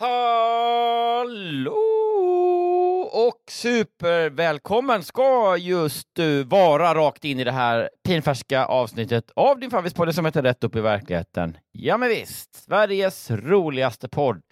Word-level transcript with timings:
Hallå 0.00 1.72
och 3.12 3.42
supervälkommen 3.50 5.02
ska 5.02 5.56
just 5.56 6.08
du 6.12 6.44
vara 6.44 6.94
rakt 6.94 7.24
in 7.24 7.40
i 7.40 7.44
det 7.44 7.52
här 7.52 7.90
pinfärska 8.04 8.64
avsnittet 8.64 9.30
av 9.36 9.60
din 9.60 9.70
favorispodd 9.70 10.14
som 10.14 10.24
heter 10.24 10.42
Rätt 10.42 10.64
upp 10.64 10.76
i 10.76 10.80
verkligheten. 10.80 11.58
Ja 11.72 11.96
men 11.96 12.08
visst, 12.08 12.54
Sveriges 12.54 13.30
roligaste 13.30 14.08
podd 14.08 14.42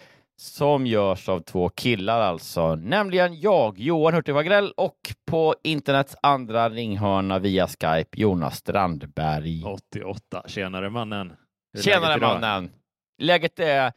som 0.41 0.87
görs 0.87 1.29
av 1.29 1.41
två 1.41 1.69
killar 1.69 2.21
alltså, 2.21 2.75
nämligen 2.75 3.41
jag, 3.41 3.79
Johan 3.79 4.15
Hurtig 4.15 4.35
Wagrell 4.35 4.73
och 4.77 4.99
på 5.31 5.55
internets 5.63 6.17
andra 6.23 6.71
ringhörna 6.71 7.39
via 7.39 7.69
Skype, 7.69 8.21
Jonas 8.21 8.57
Strandberg. 8.57 9.65
88. 9.65 10.43
Tjenare 10.47 10.91
mannen. 10.91 11.33
Tjenare 11.81 12.09
läget 12.09 12.23
mannen! 12.23 12.71
Läget 13.19 13.59
är, 13.61 13.93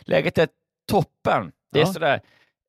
läget 0.00 0.38
är 0.38 0.48
toppen. 0.86 1.52
Det 1.72 1.80
är 1.80 1.86
Ja. 1.86 1.92
sådär 1.92 2.20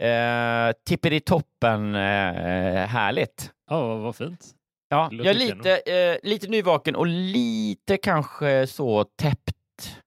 eh, 0.03 0.73
tipperi-toppen 0.85 1.95
eh, 1.95 2.85
härligt. 2.87 3.52
Ja, 3.69 3.95
vad 3.97 4.15
fint. 4.15 4.45
Ja, 4.89 5.09
jag 5.11 5.25
är 5.25 5.33
lite, 5.33 5.77
eh, 5.77 6.17
lite 6.30 6.47
nyvaken 6.47 6.95
och 6.95 7.08
lite 7.08 7.97
kanske 7.97 8.67
så 8.67 9.03
täppt 9.03 9.97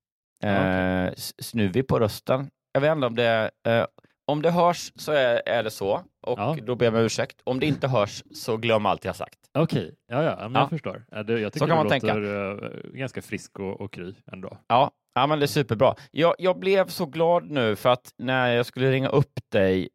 eh, 0.45 0.51
Ja, 0.53 1.09
s- 1.09 1.35
snuvig 1.39 1.89
på 1.89 1.99
rösten. 2.01 2.51
Jag 2.73 2.81
vet 2.81 2.93
inte 2.93 3.07
om 3.07 3.15
det, 3.17 3.51
eh, 3.67 3.87
om 4.31 4.43
det 4.43 4.51
hörs 4.51 4.93
så 4.97 5.13
är, 5.13 5.43
är 5.47 5.63
det 5.63 5.71
så 5.71 5.93
och 6.27 6.39
Ja. 6.39 6.57
då 6.63 6.75
ber 6.75 6.87
jag 6.87 6.95
om 6.95 7.01
ursäkt. 7.01 7.41
Om 7.45 7.61
det 7.61 7.67
inte 7.67 7.89
hörs 7.89 8.25
så 8.35 8.57
glöm 8.57 8.87
allt 8.87 9.05
jag 9.05 9.17
sagt. 9.17 9.39
Okej, 9.55 9.95
ja, 10.07 10.23
ja, 10.23 10.37
men 10.41 10.53
Ja. 10.55 10.61
jag 10.61 10.71
förstår. 10.71 11.05
Jag 11.11 11.27
tycker 11.53 11.67
kan 11.67 11.77
man 11.77 11.89
tänka. 11.89 12.15
låter 12.15 12.65
eh, 12.87 12.91
ganska 12.93 13.23
frisk 13.23 13.59
och, 13.59 13.81
och 13.81 13.93
kry 13.93 14.15
ändå. 14.33 14.59
Ja, 14.67 14.91
ja 15.15 15.27
men 15.27 15.39
det 15.39 15.45
är 15.45 15.47
superbra. 15.47 15.95
Jag, 16.11 16.35
jag 16.39 16.59
blev 16.59 16.89
så 16.89 17.07
glad 17.07 17.51
nu 17.51 17.77
för 17.77 17.89
att 17.91 18.13
när 18.19 18.49
jag 18.53 18.67
skulle 18.67 18.91
ringa 18.91 19.09
upp 19.09 19.33
dig 19.53 19.89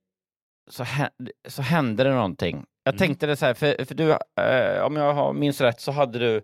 så, 0.72 0.84
hä- 0.84 1.10
så 1.48 1.62
hände 1.62 2.04
det 2.04 2.14
någonting. 2.14 2.66
Jag 2.84 2.94
Mm. 2.94 3.00
tänkte 3.00 3.28
det 3.28 3.36
så 3.36 3.46
här, 3.46 3.54
för, 3.54 3.86
för 3.86 3.96
du, 3.96 4.12
eh, 4.12 4.84
om 4.86 4.96
jag 4.96 5.14
har 5.14 5.34
minns 5.34 5.62
rätt 5.62 5.82
så 5.82 5.92
hade 5.92 6.20
du 6.20 6.42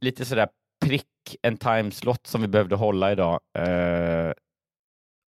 lite 0.00 0.24
sådär 0.24 0.48
prick 0.86 1.04
en 1.42 1.56
timeslot 1.56 2.26
som 2.26 2.40
vi 2.42 2.48
behövde 2.48 2.76
hålla 2.76 3.12
idag. 3.12 3.40
Eh, 3.58 4.32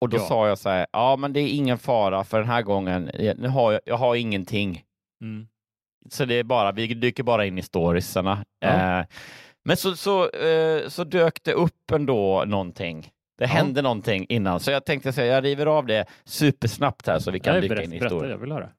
och 0.01 0.09
då 0.09 0.17
Ja. 0.17 0.21
sa 0.21 0.47
jag 0.47 0.57
så 0.57 0.69
här, 0.69 0.87
ja 0.91 1.15
men 1.15 1.33
det 1.33 1.39
är 1.39 1.47
ingen 1.55 1.77
fara 1.77 2.23
för 2.23 2.39
den 2.39 2.47
här 2.49 2.61
gången, 2.61 3.09
nu 3.37 3.47
har 3.47 3.71
jag, 3.71 3.81
jag 3.85 3.97
har 3.97 4.15
ingenting. 4.15 4.83
Mm. 5.21 5.47
Så 6.09 6.25
det 6.25 6.35
är 6.35 6.43
bara, 6.43 6.71
vi 6.71 6.87
dyker 6.93 7.23
bara 7.23 7.45
in 7.45 7.57
i 7.57 7.61
storiesarna. 7.61 8.45
Ja. 8.59 8.99
Eh, 8.99 9.05
men 9.65 9.77
så, 9.77 9.95
så, 9.95 10.29
eh, 10.29 10.87
så 10.87 11.03
dök 11.03 11.43
det 11.43 11.53
upp 11.53 11.91
ändå 11.91 12.43
någonting. 12.47 13.01
Det 13.37 13.43
Ja. 13.43 13.47
hände 13.47 13.81
någonting 13.81 14.25
innan, 14.29 14.59
så 14.59 14.71
jag 14.71 14.85
tänkte 14.85 15.13
säga, 15.13 15.33
jag 15.35 15.43
river 15.43 15.65
av 15.65 15.85
det 15.85 16.05
supersnabbt 16.25 17.07
här 17.07 17.19
så 17.19 17.31
vi 17.31 17.39
kan 17.39 17.55
dyka 17.61 17.67
berätta, 17.75 17.83
in 17.83 17.93
i 17.93 17.99
berätta, 17.99 18.15
historien. 18.15 18.31
jag 18.31 18.37
vill 18.37 18.51
höra. 18.51 18.69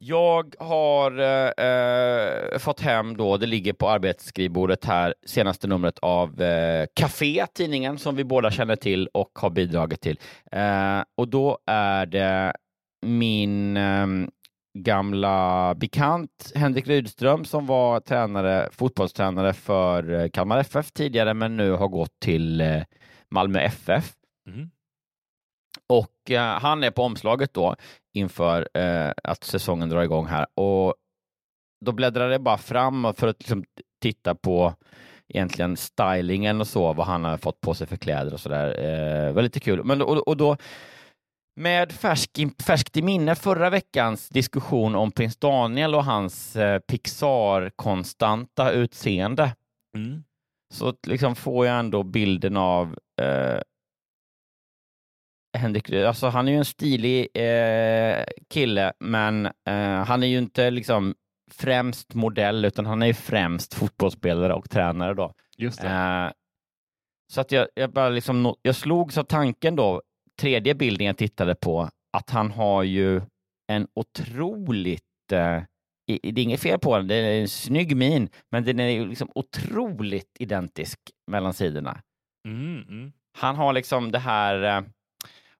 Jag 0.00 0.54
har 0.58 1.18
eh, 1.18 1.66
eh, 1.66 2.58
fått 2.58 2.80
hem 2.80 3.16
då, 3.16 3.36
det 3.36 3.46
ligger 3.46 3.72
på 3.72 3.88
arbetsskrivbordet 3.88 4.84
här, 4.84 5.14
senaste 5.26 5.66
numret 5.66 5.98
av 5.98 6.42
eh, 6.42 6.86
Café, 6.94 7.46
tidningen 7.54 7.98
som 7.98 8.16
vi 8.16 8.24
båda 8.24 8.50
känner 8.50 8.76
till 8.76 9.08
och 9.14 9.30
har 9.34 9.50
bidragit 9.50 10.00
till. 10.00 10.18
Eh, 10.52 11.02
och 11.16 11.28
då 11.28 11.58
är 11.66 12.06
det 12.06 12.52
min 13.06 13.76
ehm, 13.76 14.30
gamla 14.78 15.74
bekant 15.74 16.52
Henrik 16.54 16.86
Rydström 16.86 17.44
som 17.44 17.66
var 17.66 18.00
tränare, 18.00 18.68
fotbollstränare 18.72 19.52
för 19.52 20.12
eh, 20.12 20.28
Kalmar 20.28 20.58
FF 20.58 20.92
tidigare 20.92 21.34
men 21.34 21.56
nu 21.56 21.70
har 21.70 21.88
gått 21.88 22.20
till 22.20 22.60
eh, 22.60 22.82
Malmö 23.30 23.60
FF. 23.60 24.12
Mhm. 24.46 24.70
Och 25.88 26.30
eh, 26.30 26.60
han 26.60 26.84
är 26.84 26.90
på 26.90 27.02
omslaget 27.02 27.54
då 27.54 27.76
inför 28.18 28.68
eh, 28.74 29.12
att 29.24 29.44
säsongen 29.44 29.88
drar 29.88 30.02
igång 30.02 30.26
här. 30.26 30.46
Och 30.54 30.94
då 31.84 31.92
bläddrar 31.92 32.30
det 32.30 32.38
bara 32.38 32.58
fram 32.58 33.14
för 33.16 33.28
att 33.28 33.38
liksom 33.38 33.64
titta 34.02 34.34
på 34.34 34.74
egentligen 35.28 35.76
stylingen 35.76 36.60
och 36.60 36.66
så, 36.66 36.92
vad 36.92 37.06
han 37.06 37.24
har 37.24 37.36
fått 37.36 37.60
på 37.60 37.74
sig 37.74 37.86
för 37.86 37.96
kläder 37.96 38.32
och 38.32 38.40
sådär. 38.40 38.68
Eh, 38.84 39.32
var 39.32 39.42
lite 39.42 39.60
kul. 39.60 39.84
Men, 39.84 40.02
och, 40.02 40.28
och 40.28 40.36
då 40.36 40.56
med 41.60 41.92
färsk, 41.92 42.30
färskt 42.66 42.96
i 42.96 43.02
minne 43.02 43.34
förra 43.34 43.70
veckans 43.70 44.28
diskussion 44.28 44.94
om 44.94 45.10
prins 45.10 45.36
Daniel 45.36 45.94
och 45.94 46.04
hans 46.04 46.56
eh, 46.56 46.78
Pixar-konstanta 46.78 48.70
utseende 48.70 49.52
Mm. 49.96 50.24
så 50.74 50.94
liksom 51.06 51.36
får 51.36 51.66
jag 51.66 51.78
ändå 51.78 52.02
bilden 52.02 52.56
av 52.56 52.98
eh, 53.20 53.60
Henrik, 55.56 55.92
alltså 55.92 56.26
han 56.26 56.48
är 56.48 56.52
ju 56.52 56.58
en 56.58 56.64
stilig 56.64 57.28
eh, 57.34 58.24
kille, 58.50 58.92
men 59.00 59.46
eh, 59.46 60.04
han 60.04 60.22
är 60.22 60.26
ju 60.26 60.38
inte 60.38 60.70
liksom 60.70 61.14
främst 61.50 62.14
modell, 62.14 62.64
utan 62.64 62.86
han 62.86 63.02
är 63.02 63.06
ju 63.06 63.14
främst 63.14 63.74
fotbollsspelare 63.74 64.54
och 64.54 64.70
tränare 64.70 65.14
då. 65.14 65.34
Just 65.56 65.82
det. 65.82 65.88
Eh, 65.88 66.30
så 67.32 67.40
att 67.40 67.52
jag, 67.52 67.68
jag 67.74 67.92
bara 67.92 68.08
liksom, 68.08 68.54
jag 68.62 68.74
slogs 68.74 69.18
av 69.18 69.24
tanken 69.24 69.76
då, 69.76 70.02
tredje 70.40 70.74
bilden 70.74 71.06
jag 71.06 71.16
tittade 71.16 71.54
på, 71.54 71.90
att 72.12 72.30
han 72.30 72.50
har 72.50 72.82
ju 72.82 73.20
en 73.72 73.86
otroligt, 73.94 75.32
eh, 75.32 75.62
det 76.06 76.22
är 76.22 76.38
inget 76.38 76.60
fel 76.60 76.78
på 76.78 76.96
den, 76.96 77.08
det 77.08 77.14
är 77.14 77.40
en 77.40 77.48
snygg 77.48 77.96
min, 77.96 78.28
men 78.50 78.64
den 78.64 78.80
är 78.80 78.88
ju 78.88 79.06
liksom 79.06 79.30
otroligt 79.34 80.36
identisk 80.38 80.98
mellan 81.30 81.54
sidorna. 81.54 82.00
Mm, 82.48 82.82
mm. 82.88 83.12
Han 83.38 83.56
har 83.56 83.72
liksom 83.72 84.12
det 84.12 84.18
här, 84.18 84.62
eh, 84.62 84.84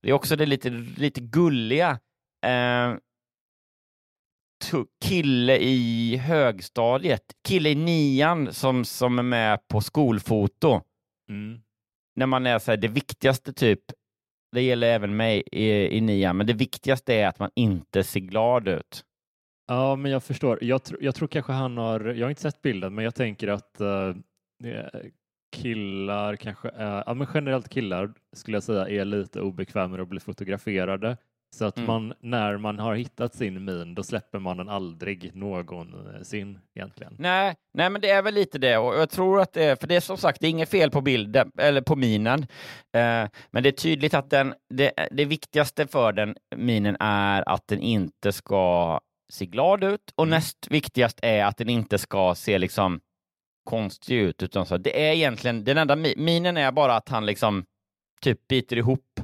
det 0.02 0.08
är 0.08 0.12
också 0.12 0.36
det 0.36 0.46
lite, 0.46 0.70
lite 0.96 1.20
gulliga, 1.20 2.00
eh, 2.46 2.94
kille 5.04 5.56
i 5.56 6.16
högstadiet, 6.16 7.22
kille 7.48 7.68
i 7.68 7.74
nian 7.74 8.52
som, 8.52 8.84
som 8.84 9.18
är 9.18 9.22
med 9.22 9.68
på 9.68 9.80
skolfoto. 9.80 10.80
Mm. 11.28 11.60
När 12.16 12.26
man 12.26 12.46
är 12.46 12.58
så 12.58 12.70
här, 12.70 12.76
det 12.76 12.88
viktigaste 12.88 13.52
typ, 13.52 13.80
det 14.52 14.62
gäller 14.62 14.86
även 14.86 15.16
mig 15.16 15.42
i, 15.52 15.96
i 15.96 16.00
nian, 16.00 16.36
men 16.36 16.46
det 16.46 16.52
viktigaste 16.52 17.14
är 17.14 17.28
att 17.28 17.38
man 17.38 17.50
inte 17.54 18.04
ser 18.04 18.20
glad 18.20 18.68
ut. 18.68 19.04
Ja, 19.66 19.96
men 19.96 20.10
jag 20.10 20.22
förstår. 20.22 20.64
Jag, 20.64 20.84
tr 20.84 20.96
jag 21.00 21.14
tror 21.14 21.28
kanske 21.28 21.52
han 21.52 21.76
har, 21.76 22.00
jag 22.00 22.26
har 22.26 22.30
inte 22.30 22.42
sett 22.42 22.62
bilden, 22.62 22.94
men 22.94 23.04
jag 23.04 23.14
tänker 23.14 23.48
att 23.48 23.80
eh, 23.80 24.14
killar 25.56 26.36
kanske 26.36 26.68
är, 26.68 27.02
ja 27.06 27.14
men 27.14 27.26
generellt 27.34 27.68
killar 27.68 28.10
skulle 28.36 28.56
jag 28.56 28.62
säga 28.62 28.88
är 28.88 29.04
lite 29.04 29.40
obekväma 29.40 29.88
med 29.88 30.00
att 30.00 30.08
bli 30.08 30.20
fotograferade. 30.20 31.16
Så 31.56 31.64
att 31.64 31.76
Mm. 31.76 31.86
man, 31.86 32.14
när 32.20 32.56
man 32.56 32.78
har 32.78 32.94
hittat 32.94 33.34
sin 33.34 33.64
min, 33.64 33.94
då 33.94 34.02
släpper 34.02 34.38
man 34.38 34.56
den 34.56 34.68
aldrig 34.68 35.34
någonsin 35.36 36.58
egentligen. 36.74 37.16
Nej, 37.18 37.54
nej, 37.74 37.90
men 37.90 38.00
det 38.00 38.10
är 38.10 38.22
väl 38.22 38.34
lite 38.34 38.58
det. 38.58 38.78
Och 38.78 38.94
jag 38.94 39.10
tror 39.10 39.40
att 39.40 39.52
det 39.52 39.64
är, 39.64 39.76
för 39.76 39.86
det 39.86 39.96
är 39.96 40.00
som 40.00 40.16
sagt, 40.16 40.40
det 40.40 40.46
är 40.46 40.50
inget 40.50 40.68
fel 40.70 40.90
på 40.90 41.00
bilden, 41.00 41.50
eller 41.58 41.80
på 41.80 41.96
minen. 41.96 42.42
Eh, 42.96 43.28
men 43.50 43.62
det 43.62 43.68
är 43.68 43.72
tydligt 43.72 44.14
att 44.14 44.30
den, 44.30 44.54
det, 44.74 44.92
det 45.10 45.24
viktigaste 45.24 45.86
för 45.86 46.12
den 46.12 46.36
minen 46.56 46.96
är 47.00 47.48
att 47.48 47.68
den 47.68 47.80
inte 47.80 48.32
ska 48.32 49.00
se 49.32 49.46
glad 49.46 49.84
ut 49.84 50.12
och 50.16 50.28
näst 50.28 50.66
viktigast 50.70 51.18
är 51.22 51.44
att 51.44 51.56
den 51.56 51.68
inte 51.68 51.98
ska 51.98 52.34
se 52.34 52.58
liksom 52.58 53.00
konstig 53.68 54.16
ut. 54.16 54.42
Utan 54.42 54.66
så, 54.66 54.76
det 54.76 55.08
är 55.08 55.12
egentligen, 55.14 55.64
den 55.64 55.78
enda 55.78 55.96
mi- 55.96 56.18
minen 56.18 56.56
är 56.56 56.72
bara 56.72 56.96
att 56.96 57.08
han 57.08 57.26
liksom 57.26 57.64
typ 58.20 58.48
biter 58.48 58.76
ihop 58.76 59.20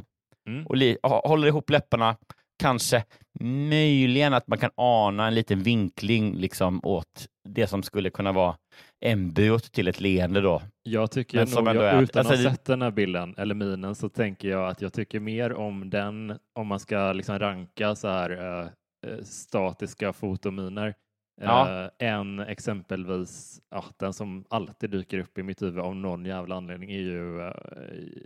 Mm. 0.49 0.67
och 0.67 1.11
håller 1.29 1.49
ihop 1.49 1.71
läpparna. 1.71 2.17
Kanske 2.59 3.05
möjligen 3.41 4.35
att 4.35 4.47
man 4.49 4.59
kan 4.59 4.71
ana 4.77 5.27
en 5.27 5.35
liten 5.35 5.63
vinkling 5.63 6.35
liksom 6.37 6.81
åt 6.85 7.27
det 7.49 7.67
som 7.67 7.83
skulle 7.83 8.11
kunna 8.11 8.33
vara 8.33 8.57
embryot 9.05 9.73
till 9.73 9.89
ett 9.89 10.01
leende 10.01 10.41
då. 10.41 10.63
Jag 10.83 11.11
tycker 11.11 11.39
Men 11.39 11.65
nog, 11.65 11.77
jag, 11.85 12.03
utan 12.03 12.21
att 12.21 12.27
alltså 12.31 12.49
ha 12.49 12.55
sett 12.55 12.65
den 12.65 12.83
här 12.83 12.91
bilden, 12.91 13.35
eller 13.39 13.55
minen, 13.55 13.95
så 13.95 14.09
tänker 14.09 14.49
jag 14.49 14.69
att 14.71 14.83
jag 14.83 14.93
tycker 14.93 15.21
mer 15.21 15.53
om 15.53 15.91
den, 15.91 16.39
om 16.59 16.67
man 16.67 16.81
ska 16.81 17.13
liksom 17.13 17.39
ranka 17.39 17.95
så 17.95 18.09
här 18.09 18.31
eh, 18.31 18.69
eh, 19.11 19.19
statiska 19.25 20.13
fotominer, 20.13 20.95
Ja. 21.41 21.91
än 21.99 22.41
exempelvis, 22.41 23.61
ja, 23.71 23.85
den 23.97 24.13
som 24.13 24.45
alltid 24.51 24.91
dyker 24.91 25.19
upp 25.19 25.39
i 25.39 25.43
mitt 25.43 25.63
huvud 25.63 25.79
av 25.85 25.97
någon 25.97 26.25
jävla 26.25 26.55
anledning 26.57 26.91
är 26.91 26.99
ju 27.01 27.41
eh, 27.41 27.53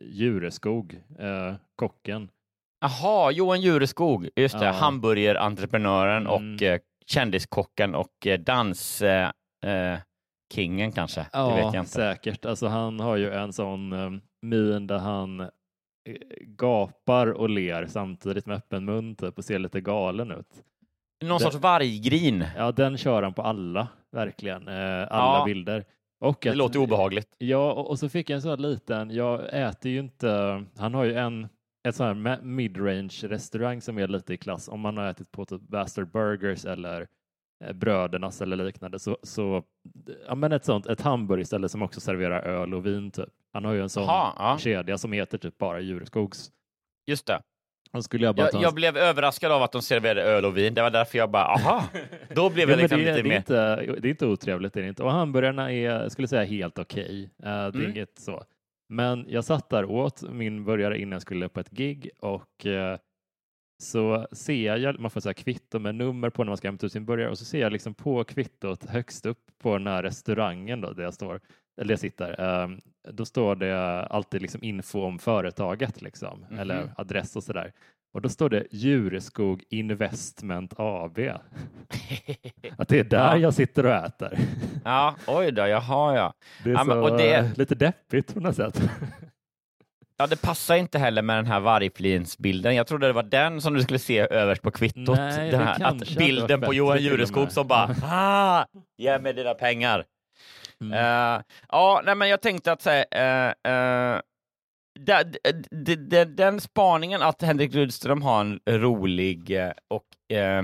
Djureskog, 0.00 1.02
eh, 1.19 1.55
kocken. 1.76 2.28
Jaha, 2.81 3.31
Johan 3.32 3.60
Jureskog, 3.60 4.28
just 4.37 4.58
det, 4.58 4.64
Ja. 4.66 4.72
hamburgerentreprenören 4.72 6.26
Mm. 6.26 6.32
och 6.56 6.62
eh, 6.62 6.81
kändiskocken 7.06 7.94
och 7.94 8.26
eh, 8.26 8.40
dans 8.40 9.02
eh, 9.02 9.99
kingen 10.55 10.93
kanske. 10.93 11.26
det 11.32 11.55
vet 11.55 11.58
jag 11.75 11.75
inte. 11.82 11.90
säkert. 11.90 12.44
Alltså 12.44 12.66
han 12.66 13.00
har 13.00 13.16
ju 13.16 13.31
en 13.32 13.52
sån 13.52 13.93
um, 13.93 14.20
min 14.43 14.87
där 14.87 14.99
han 14.99 15.50
gapar 16.40 17.26
och 17.26 17.50
ler 17.50 17.87
samtidigt 17.87 18.46
med 18.46 18.56
öppen 18.56 18.84
mun 18.84 19.16
typ, 19.16 19.38
och 19.38 19.44
ser 19.44 19.58
lite 19.58 19.81
galen 19.81 20.31
ut. 20.31 20.64
Någon 21.25 21.38
det- 21.38 21.44
sorts 21.44 21.56
varggrin. 21.56 22.44
Ja, 22.56 22.73
den 22.73 22.97
kör 22.99 23.23
han 23.23 23.35
på 23.35 23.43
alla, 23.43 23.88
verkligen. 24.12 24.69
Eh, 24.69 24.75
alla 25.12 25.38
Ja. 25.38 25.43
bilder. 25.47 25.85
Och 26.20 26.38
Det 26.43 26.50
att- 26.50 26.56
låter 26.56 26.79
obehagligt. 26.79 27.35
Ja, 27.38 27.73
och, 27.73 27.91
och 27.91 27.99
så 27.99 28.09
fick 28.09 28.31
jag 28.31 28.35
en 28.35 28.43
sån 28.43 28.50
här 28.50 28.56
liten, 28.56 29.11
jag 29.11 29.41
äter 29.69 29.91
ju 29.91 29.99
inte, 29.99 30.65
han 30.79 30.94
har 30.94 31.05
ju 31.05 31.15
en 31.15 31.49
ett 31.88 31.94
sån 31.94 32.26
här 32.26 32.41
mid-range 32.43 33.15
restaurang 33.23 33.81
som 33.81 33.99
är 33.99 34.09
lite 34.09 34.35
i 34.35 34.37
klass. 34.37 34.69
Om 34.69 34.81
man 34.81 34.97
har 34.97 35.06
ätit 35.11 35.31
på 35.31 35.44
typ 35.44 35.61
Bastard 35.62 36.11
Burgers 36.11 36.65
eller 36.65 37.06
eh, 37.65 37.73
Brödernas 37.73 38.43
eller 38.43 38.56
liknande 38.65 38.99
så, 38.99 39.19
så 39.23 39.62
ja, 40.26 40.35
men 40.35 40.53
ett 40.53 40.65
sånt, 40.65 40.87
ett 40.87 41.00
hamburgerställe 41.00 41.69
som 41.69 41.82
också 41.82 42.00
serverar 42.00 42.41
öl 42.43 42.75
och 42.75 42.87
vin 42.87 43.11
typ. 43.11 43.29
Han 43.53 43.65
har 43.65 43.73
ju 43.73 43.82
en 43.82 43.88
sån 43.88 44.03
Jaha, 44.03 44.32
ja. 44.38 44.59
kedja 44.59 44.99
som 44.99 45.12
heter 45.12 45.38
typ 45.38 45.59
bara 45.59 45.81
Djurskogs. 45.81 46.50
Just 47.06 47.26
det. 47.26 47.41
Jag 48.11 48.37
bara 48.37 48.50
Jag, 48.52 48.62
jag 48.62 48.75
blev 48.75 48.96
överraskad 48.96 49.52
av 49.52 49.62
att 49.62 49.73
de 49.73 49.82
serverade 49.82 50.23
öl 50.23 50.44
och 50.44 50.56
vin. 50.56 50.75
Det 50.75 50.82
var 50.82 50.90
därför 50.90 51.19
jag 51.19 51.31
bara, 51.31 51.44
aha, 51.44 51.85
då 52.35 52.50
blev 52.50 52.69
Ja, 52.70 52.75
jag 52.75 52.81
liksom 52.82 52.99
det, 52.99 53.05
lite 53.05 53.14
det, 53.14 53.20
är 53.20 53.29
mer... 53.29 53.37
inte, 53.37 53.76
det 54.00 54.08
är 54.08 54.11
inte 54.11 54.26
otrevligt. 54.26 54.73
Det 54.73 54.81
är 54.81 54.85
inte. 54.85 55.02
Och 55.02 55.12
hamburgarna 55.12 55.73
är, 55.73 55.90
jag 55.90 56.12
skulle 56.12 56.29
säga, 56.29 56.44
helt 56.44 56.79
okej. 56.79 57.31
Eh, 57.43 57.49
det 57.49 57.50
är 57.50 57.69
Mm. 57.75 57.90
inget 57.90 58.19
så. 58.19 58.43
Men 58.88 59.26
jag 59.29 59.44
satt 59.44 59.70
där 59.70 59.85
åt 59.85 60.23
min 60.31 60.64
burgare 60.64 60.99
innan 60.99 61.12
jag 61.12 61.23
skulle 61.23 61.49
på 61.49 61.61
ett 61.61 61.70
gig 61.70 62.11
och 62.19 62.67
eh, 62.67 62.99
så 63.82 64.26
ser 64.32 64.76
jag, 64.76 65.00
man 65.00 65.11
får 65.11 65.20
här 65.25 65.32
kvitto 65.32 65.79
med 65.79 65.94
nummer 65.94 66.31
på 66.31 66.44
när 66.44 66.50
man 66.50 66.56
ska 66.56 66.69
hämta 66.69 66.87
ut 66.87 66.93
sin 66.93 67.05
burgare 67.06 67.31
och 67.31 67.38
så 67.38 67.44
ser 67.44 67.61
jag 67.61 67.73
liksom 67.73 67.94
på 67.94 68.25
kvittot 68.25 68.84
högst 68.91 69.26
upp 69.26 69.38
på 69.62 69.79
den 69.79 69.87
här 69.87 70.02
restaurangen 70.02 70.81
då, 70.81 70.93
där 70.93 71.02
jag 71.02 71.14
står, 71.14 71.41
eller 71.80 71.92
jag 71.92 71.98
sitter, 72.00 72.62
eh, 72.62 72.69
då 73.12 73.25
står 73.25 73.56
det 73.56 74.02
alltid 74.06 74.42
liksom 74.42 74.62
info 74.64 75.04
om 75.04 75.19
företaget 75.19 76.02
liksom, 76.02 76.44
Mhm. 76.50 76.58
eller 76.58 76.92
adress 76.96 77.36
och 77.36 77.42
sådär. 77.44 77.72
Och 78.14 78.22
då 78.22 78.28
står 78.28 78.48
det 78.50 78.66
Djureskog 78.70 79.64
Investment 79.70 80.72
AB. 80.76 81.19
Att 82.78 82.88
det 82.88 82.98
är 82.98 83.04
där 83.04 83.19
Ja. 83.19 83.36
jag 83.36 83.54
sitter 83.54 83.86
och 83.86 83.92
äter. 83.92 84.38
Ja, 84.84 85.14
oj 85.26 85.52
då, 85.52 85.66
jaha 85.66 86.16
ja. 86.16 86.32
Det 86.64 86.70
är 86.70 86.75
Ja, 86.75 86.84
men- 86.84 86.96
så, 87.04 87.10
och 87.12 87.19
det- 87.19 87.58
lite 87.58 87.75
deppigt 87.75 88.34
på 88.34 88.40
något 88.40 88.56
sätt. 88.56 88.82
Ja, 90.20 90.26
det 90.26 90.42
passar 90.42 90.76
inte 90.76 90.98
heller 90.98 91.22
med 91.22 91.36
den 91.38 91.46
här 91.46 91.60
vargflinsbilden. 91.60 92.74
Jag 92.74 92.86
trodde 92.86 93.06
det 93.06 93.12
var 93.12 93.22
den 93.22 93.60
som 93.60 93.74
du 93.74 93.82
skulle 93.82 93.98
se 93.98 94.19
överst 94.19 94.62
på 94.62 94.70
kvittot. 94.70 95.16
Nej, 95.19 95.50
den 95.50 95.62
här, 95.62 95.82
att 95.84 96.16
bilden 96.16 96.60
på 96.60 96.74
Johan 96.74 96.98
Jureskog 97.02 97.52
som 97.52 97.66
bara 97.69 97.94
ah, 98.04 98.66
ge 98.96 99.19
mig 99.19 99.32
dina 99.32 99.54
pengar. 99.54 100.04
Mm. 100.84 100.92
Eh, 100.92 101.42
ja, 101.69 102.02
nej, 102.04 102.14
men 102.14 102.28
jag 102.28 102.42
tänkte 102.42 102.72
att 102.72 102.82
säga, 102.82 103.04
uh, 103.66 103.72
uh, 103.72 104.20
den 106.26 106.60
spaningen 106.60 107.22
att 107.22 107.42
Henrik 107.42 107.75
Rydström 107.75 108.22
har 108.22 108.40
en 108.40 108.60
rolig 108.66 109.50
eh, 109.50 109.72
och 109.88 110.36
eh, 110.36 110.62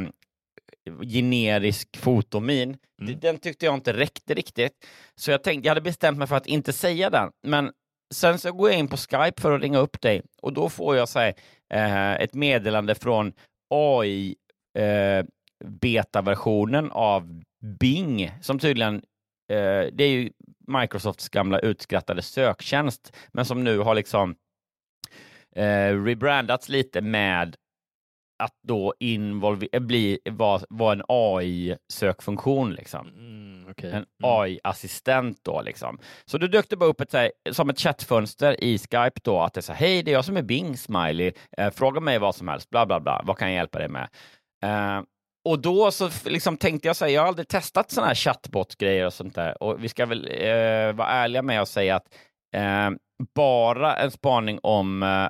generisk 1.06 1.96
fotomin, 1.96 2.76
Mm. 3.02 3.20
den 3.20 3.38
tyckte 3.38 3.66
jag 3.66 3.74
inte 3.74 3.92
räckte 3.92 4.34
riktigt. 4.34 4.86
Så 5.16 5.30
jag 5.30 5.42
tänkte, 5.42 5.66
jag 5.66 5.70
hade 5.70 5.80
bestämt 5.80 6.18
mig 6.18 6.26
för 6.26 6.36
att 6.36 6.46
inte 6.46 6.72
säga 6.72 7.10
den, 7.10 7.30
men 7.46 7.72
sen 8.14 8.38
så 8.38 8.52
går 8.52 8.70
jag 8.70 8.78
in 8.78 8.88
på 8.88 8.96
Skype 8.96 9.40
för 9.42 9.52
att 9.52 9.62
ringa 9.62 9.78
upp 9.78 10.00
dig 10.00 10.22
och 10.42 10.52
då 10.52 10.68
får 10.68 10.96
jag 10.96 11.08
så 11.08 11.18
här, 11.18 11.34
eh, 11.74 12.14
ett 12.14 12.34
meddelande 12.34 12.94
från 12.94 13.32
AI 13.74 14.34
eh, 14.78 15.24
betaversionen 15.64 16.90
av 16.90 17.42
Bing 17.80 18.30
som 18.42 18.58
tydligen 18.58 18.94
eh, 18.96 19.02
det 19.92 20.04
är 20.04 20.08
ju 20.08 20.30
Microsofts 20.66 21.28
gamla 21.28 21.58
utskrattade 21.58 22.22
söktjänst, 22.22 23.16
men 23.32 23.44
som 23.44 23.64
nu 23.64 23.78
har 23.78 23.94
liksom 23.94 24.34
eh, 25.56 26.02
rebrandats 26.04 26.68
lite 26.68 27.00
med 27.00 27.56
att 28.42 28.54
då 28.62 28.94
involver- 29.00 29.80
bli, 29.80 30.18
vara 30.30 30.62
var 30.68 30.92
en 30.92 31.02
AI-sökfunktion. 31.08 32.72
Liksom. 32.74 33.08
Mm, 33.08 33.70
okej. 33.70 33.90
En 33.90 33.96
Mm. 33.96 34.06
AI-assistent 34.20 35.38
då 35.44 35.62
liksom. 35.62 35.98
Så 36.24 36.38
då 36.38 36.46
dök 36.46 36.68
det 36.68 36.76
bara 36.76 36.90
upp 36.90 37.00
ett, 37.00 37.10
så 37.10 37.16
här, 37.16 37.32
som 37.52 37.70
ett 37.70 37.78
chattfönster 37.80 38.64
i 38.64 38.78
Skype 38.78 39.20
då 39.22 39.40
att 39.40 39.54
det 39.54 39.68
här, 39.68 39.74
hej 39.74 40.02
det 40.02 40.10
är 40.10 40.12
jag 40.12 40.24
som 40.24 40.36
är 40.36 40.42
Bing 40.42 40.76
Smiley, 40.76 41.32
eh, 41.58 41.70
fråga 41.70 42.00
mig 42.00 42.18
vad 42.18 42.34
som 42.34 42.48
helst, 42.48 42.70
bla 42.70 42.86
bla 42.86 43.00
bla, 43.00 43.22
vad 43.24 43.38
kan 43.38 43.48
jag 43.48 43.54
hjälpa 43.56 43.78
dig 43.78 43.88
med? 43.88 44.08
Eh, 44.64 45.02
och 45.44 45.58
då 45.58 45.90
så 45.90 46.10
liksom 46.24 46.56
tänkte 46.56 46.88
jag 46.88 46.96
säga, 46.96 47.10
jag 47.10 47.22
har 47.22 47.28
aldrig 47.28 47.48
testat 47.48 47.90
sådana 47.90 48.08
här 48.08 48.14
chatbot-grejer 48.14 49.06
och 49.06 49.12
sånt 49.12 49.34
där 49.34 49.62
och 49.62 49.84
vi 49.84 49.88
ska 49.88 50.06
väl 50.06 50.28
eh, 50.30 50.92
vara 50.92 51.08
ärliga 51.08 51.42
med 51.42 51.60
att 51.62 51.68
säga 51.68 51.96
att 51.96 52.06
eh, 52.56 52.90
bara 53.34 53.96
en 53.96 54.10
spaning 54.10 54.58
om 54.62 55.02
eh, 55.02 55.28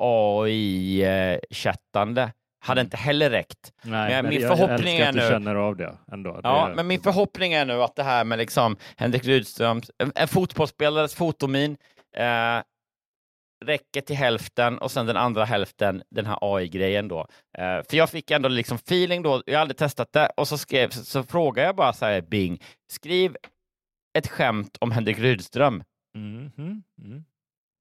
AI-chattande 0.00 2.32
hade 2.60 2.80
inte 2.80 2.96
heller 2.96 3.30
räckt. 3.30 3.72
Nej, 3.82 4.22
men 4.22 4.28
min 4.30 4.40
jag, 4.40 4.58
förhoppning 4.58 4.98
jag 4.98 5.08
är 5.08 5.12
nu- 5.12 5.28
känner 5.28 5.54
av 5.54 5.76
det 5.76 5.94
ändå. 6.12 6.40
Ja, 6.42 6.66
det, 6.68 6.74
men 6.74 6.86
min 6.86 7.00
förhoppning 7.00 7.52
är 7.52 7.64
nu 7.64 7.82
att 7.82 7.96
det 7.96 8.02
här 8.02 8.24
med 8.24 8.38
liksom 8.38 8.76
Henrik 8.96 9.24
Rydströms, 9.24 9.90
en 10.14 10.28
fotbollsspelares 10.28 11.14
fotomin, 11.14 11.76
eh, 12.16 12.58
räcker 13.64 14.00
till 14.00 14.16
hälften 14.16 14.78
och 14.78 14.90
sen 14.90 15.06
den 15.06 15.16
andra 15.16 15.44
hälften 15.44 16.02
den 16.10 16.26
här 16.26 16.38
AI-grejen 16.40 17.08
då. 17.08 17.20
Eh, 17.58 17.82
för 17.88 17.96
jag 17.96 18.10
fick 18.10 18.30
ändå 18.30 18.48
liksom 18.48 18.76
feeling 18.76 19.22
då, 19.22 19.42
jag 19.46 19.54
har 19.54 19.60
aldrig 19.60 19.76
testat 19.76 20.12
det, 20.12 20.30
och 20.36 20.48
så, 20.48 20.58
skrev, 20.58 20.90
så, 20.90 21.04
så 21.04 21.22
frågade 21.22 21.66
jag 21.66 21.76
bara 21.76 21.92
så 21.92 22.06
här, 22.06 22.20
Bing, 22.20 22.62
skriv 22.90 23.36
ett 24.18 24.28
skämt 24.28 24.76
om 24.80 24.90
Henrik 24.90 25.18
Rydström. 25.18 25.84
Mm, 26.16 26.50
mm, 26.58 26.82
mm. 27.04 27.24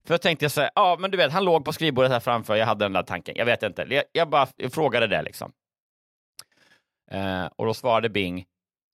För 0.05 0.13
jag 0.13 0.21
tänkte 0.21 0.49
så 0.49 0.61
här, 0.61 0.69
ja 0.75 0.97
men 0.99 1.11
du 1.11 1.17
vet, 1.17 1.31
han 1.31 1.45
låg 1.45 1.65
på 1.65 1.73
skrivbordet 1.73 2.11
här 2.11 2.19
framför, 2.19 2.55
jag 2.55 2.65
hade 2.65 2.85
den 2.85 2.93
där 2.93 3.03
tanken, 3.03 3.35
jag 3.37 3.45
vet 3.45 3.63
inte, 3.63 3.85
jag, 3.89 4.03
jag 4.11 4.29
bara 4.29 4.47
jag 4.55 4.73
frågade 4.73 5.07
det 5.07 5.21
liksom. 5.21 5.51
Eh, 7.11 7.45
och 7.45 7.65
då 7.65 7.73
svarade 7.73 8.09
Bing, 8.09 8.45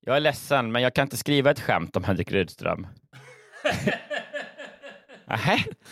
jag 0.06 0.16
är 0.16 0.20
ledsen, 0.20 0.72
men 0.72 0.82
jag 0.82 0.94
kan 0.94 1.04
inte 1.04 1.18
skriva 1.18 1.52
ett 1.52 1.60
skämt 1.60 1.96
om 1.96 2.04
Henrik 2.04 2.32
Rydström. 2.32 2.88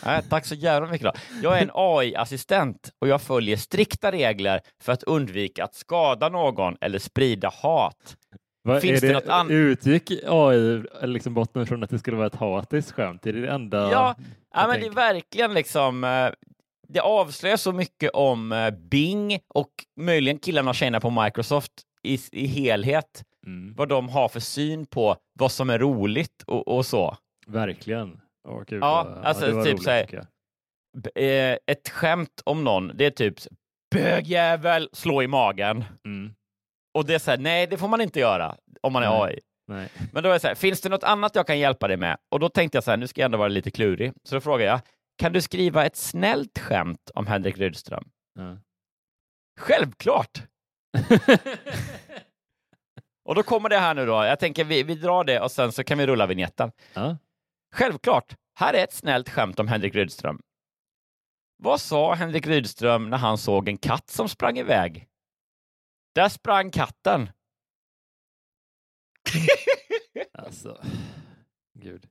Nej, 0.06 0.22
tack 0.30 0.46
så 0.46 0.56
jävla 0.56 0.88
mycket 0.90 1.06
då. 1.06 1.12
Jag 1.44 1.58
är 1.58 1.62
en 1.62 1.72
AI-assistent 1.74 2.90
och 3.00 3.08
jag 3.08 3.22
följer 3.22 3.58
strikta 3.58 4.12
regler 4.12 4.62
för 4.82 4.92
att 4.94 5.04
undvika 5.04 5.64
att 5.64 5.76
skada 5.76 6.30
någon 6.30 6.78
eller 6.82 7.00
sprida 7.00 7.50
hat. 7.62 8.18
Vad, 8.64 8.82
Finns 8.82 9.04
är 9.04 9.08
det 9.08 9.14
något 9.14 9.28
an- 9.28 9.50
Utgick 9.52 10.12
AI 10.28 10.84
liksom 11.02 11.34
botten 11.34 11.66
från 11.68 11.84
att 11.84 11.90
det 11.90 12.00
skulle 12.00 12.18
vara 12.18 12.28
ett 12.28 12.36
hatiskt 12.36 12.92
skämt? 12.92 13.26
Är 13.26 13.34
det 13.34 13.42
det 13.42 13.52
enda? 13.52 13.92
Ja, 13.92 14.16
ja 14.54 14.68
men 14.68 14.80
det 14.80 14.86
är 14.86 14.90
verkligen 14.92 15.54
liksom, 15.54 16.04
eh, 16.04 16.30
det 16.88 17.00
avslöjar 17.00 17.58
så 17.58 17.72
mycket 17.72 18.12
om 18.14 18.52
eh, 18.52 18.70
Bing 18.72 19.40
och 19.54 19.70
möjligen 20.00 20.40
killarna 20.40 20.70
och 20.70 20.76
tjejerna 20.76 21.00
på 21.00 21.10
Microsoft 21.10 21.72
i, 22.04 22.20
i 22.32 22.48
helhet, 22.48 23.24
Mm, 23.46 23.74
vad 23.78 23.90
de 23.90 24.10
har 24.10 24.30
för 24.30 24.40
syn 24.40 24.86
på 24.86 25.16
vad 25.40 25.52
som 25.52 25.70
är 25.70 25.80
roligt 25.80 26.44
och, 26.48 26.68
och 26.68 26.86
så. 26.86 27.18
verkligen. 27.48 28.20
Åh, 28.48 28.64
gud, 28.68 28.84
Ja, 28.84 29.04
vad- 29.04 29.26
alltså 29.26 29.46
det 29.46 29.52
typ 29.64 29.66
roligt, 29.74 29.84
så 29.84 29.90
här- 29.90 30.04
tycker 30.04 30.18
jag. 30.18 30.28
B- 31.04 31.26
eh, 31.26 31.58
ett 31.68 31.90
skämt 31.90 32.42
om 32.46 32.64
någon, 32.64 32.92
det 32.98 33.06
är 33.06 33.12
typ 33.12 33.36
bögjävel, 33.96 34.90
slå 34.94 35.24
i 35.24 35.28
magen. 35.28 35.84
Mm. 36.06 36.34
Och 36.98 37.06
det 37.06 37.14
är 37.16 37.20
så 37.20 37.32
här, 37.32 37.38
nej 37.38 37.68
det 37.68 37.78
får 37.78 37.88
man 37.88 38.02
inte 38.02 38.20
göra 38.20 38.56
om 38.82 38.94
man 38.94 39.04
är 39.04 39.10
Nej. 39.10 39.22
AI. 39.22 39.40
Nej. 39.68 39.90
Men 40.14 40.24
då 40.24 40.30
är 40.30 40.34
det 40.34 40.40
så 40.40 40.48
här, 40.48 40.56
finns 40.56 40.82
det 40.82 40.90
något 40.90 41.04
annat 41.04 41.36
jag 41.36 41.48
kan 41.48 41.60
hjälpa 41.60 41.88
dig 41.88 41.98
med? 41.98 42.18
Och 42.32 42.40
då 42.40 42.50
tänkte 42.50 42.76
jag 42.76 42.84
så 42.84 42.92
här, 42.92 42.98
nu 42.98 43.08
ska 43.08 43.22
jag 43.22 43.26
ändå 43.26 43.38
vara 43.38 43.48
lite 43.48 43.72
klurig. 43.72 44.14
Så 44.24 44.36
då 44.36 44.42
frågar 44.42 44.66
jag, 44.66 44.80
kan 45.18 45.34
du 45.34 45.42
skriva 45.42 45.86
ett 45.86 45.96
snällt 45.96 46.60
skämt 46.60 47.12
om 47.16 47.28
Henrik 47.28 47.58
Rydström? 47.58 48.04
Ja. 48.40 48.58
Självklart! 49.60 50.44
Och 53.26 53.36
då 53.36 53.44
kommer 53.44 53.70
det 53.70 53.78
här 53.78 53.94
nu 53.94 54.06
då. 54.06 54.12
Jag 54.14 54.40
tänker 54.40 54.64
vi, 54.64 54.84
vi 54.84 54.96
drar 54.96 55.24
det 55.24 55.40
och 55.40 55.52
sen 55.52 55.72
så 55.72 55.84
kan 55.84 55.98
vi 55.98 56.08
rulla 56.08 56.26
vignetten. 56.28 56.72
Ja. 56.94 57.18
Självklart, 57.72 58.36
här 58.56 58.74
är 58.74 58.84
ett 58.84 58.94
snällt 58.94 59.30
skämt 59.30 59.60
om 59.60 59.68
Henrik 59.68 59.96
Rydström. 59.96 60.42
Vad 61.58 61.82
sa 61.82 62.14
Henrik 62.14 62.48
Rydström 62.48 63.10
när 63.10 63.18
han 63.18 63.38
såg 63.38 63.68
en 63.70 63.78
katt 63.78 64.10
som 64.10 64.30
sprang 64.30 64.58
iväg? 64.58 65.08
Där 66.16 66.30
sprang 66.30 66.72
katten. 66.72 67.30
Alltså, 70.34 70.82
gud. 71.80 72.08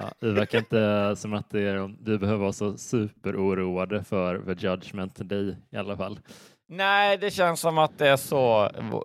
Ja, 0.00 0.12
det 0.20 0.32
verkar 0.32 0.58
inte 0.58 1.14
som 1.16 1.34
att 1.34 1.50
det 1.50 1.60
är, 1.62 1.96
vi 2.04 2.18
behöver 2.18 2.40
vara 2.40 2.52
så 2.52 2.76
superoroade 2.76 4.04
för 4.04 4.54
The 4.54 4.66
Judgment 4.66 5.16
Day 5.16 5.56
i 5.70 5.76
alla 5.76 5.96
fall. 5.96 6.20
Nej, 6.68 7.18
det 7.18 7.30
känns 7.30 7.60
som 7.60 7.78
att 7.78 7.98
det 7.98 8.08
är 8.08 8.16
så. 8.16 8.64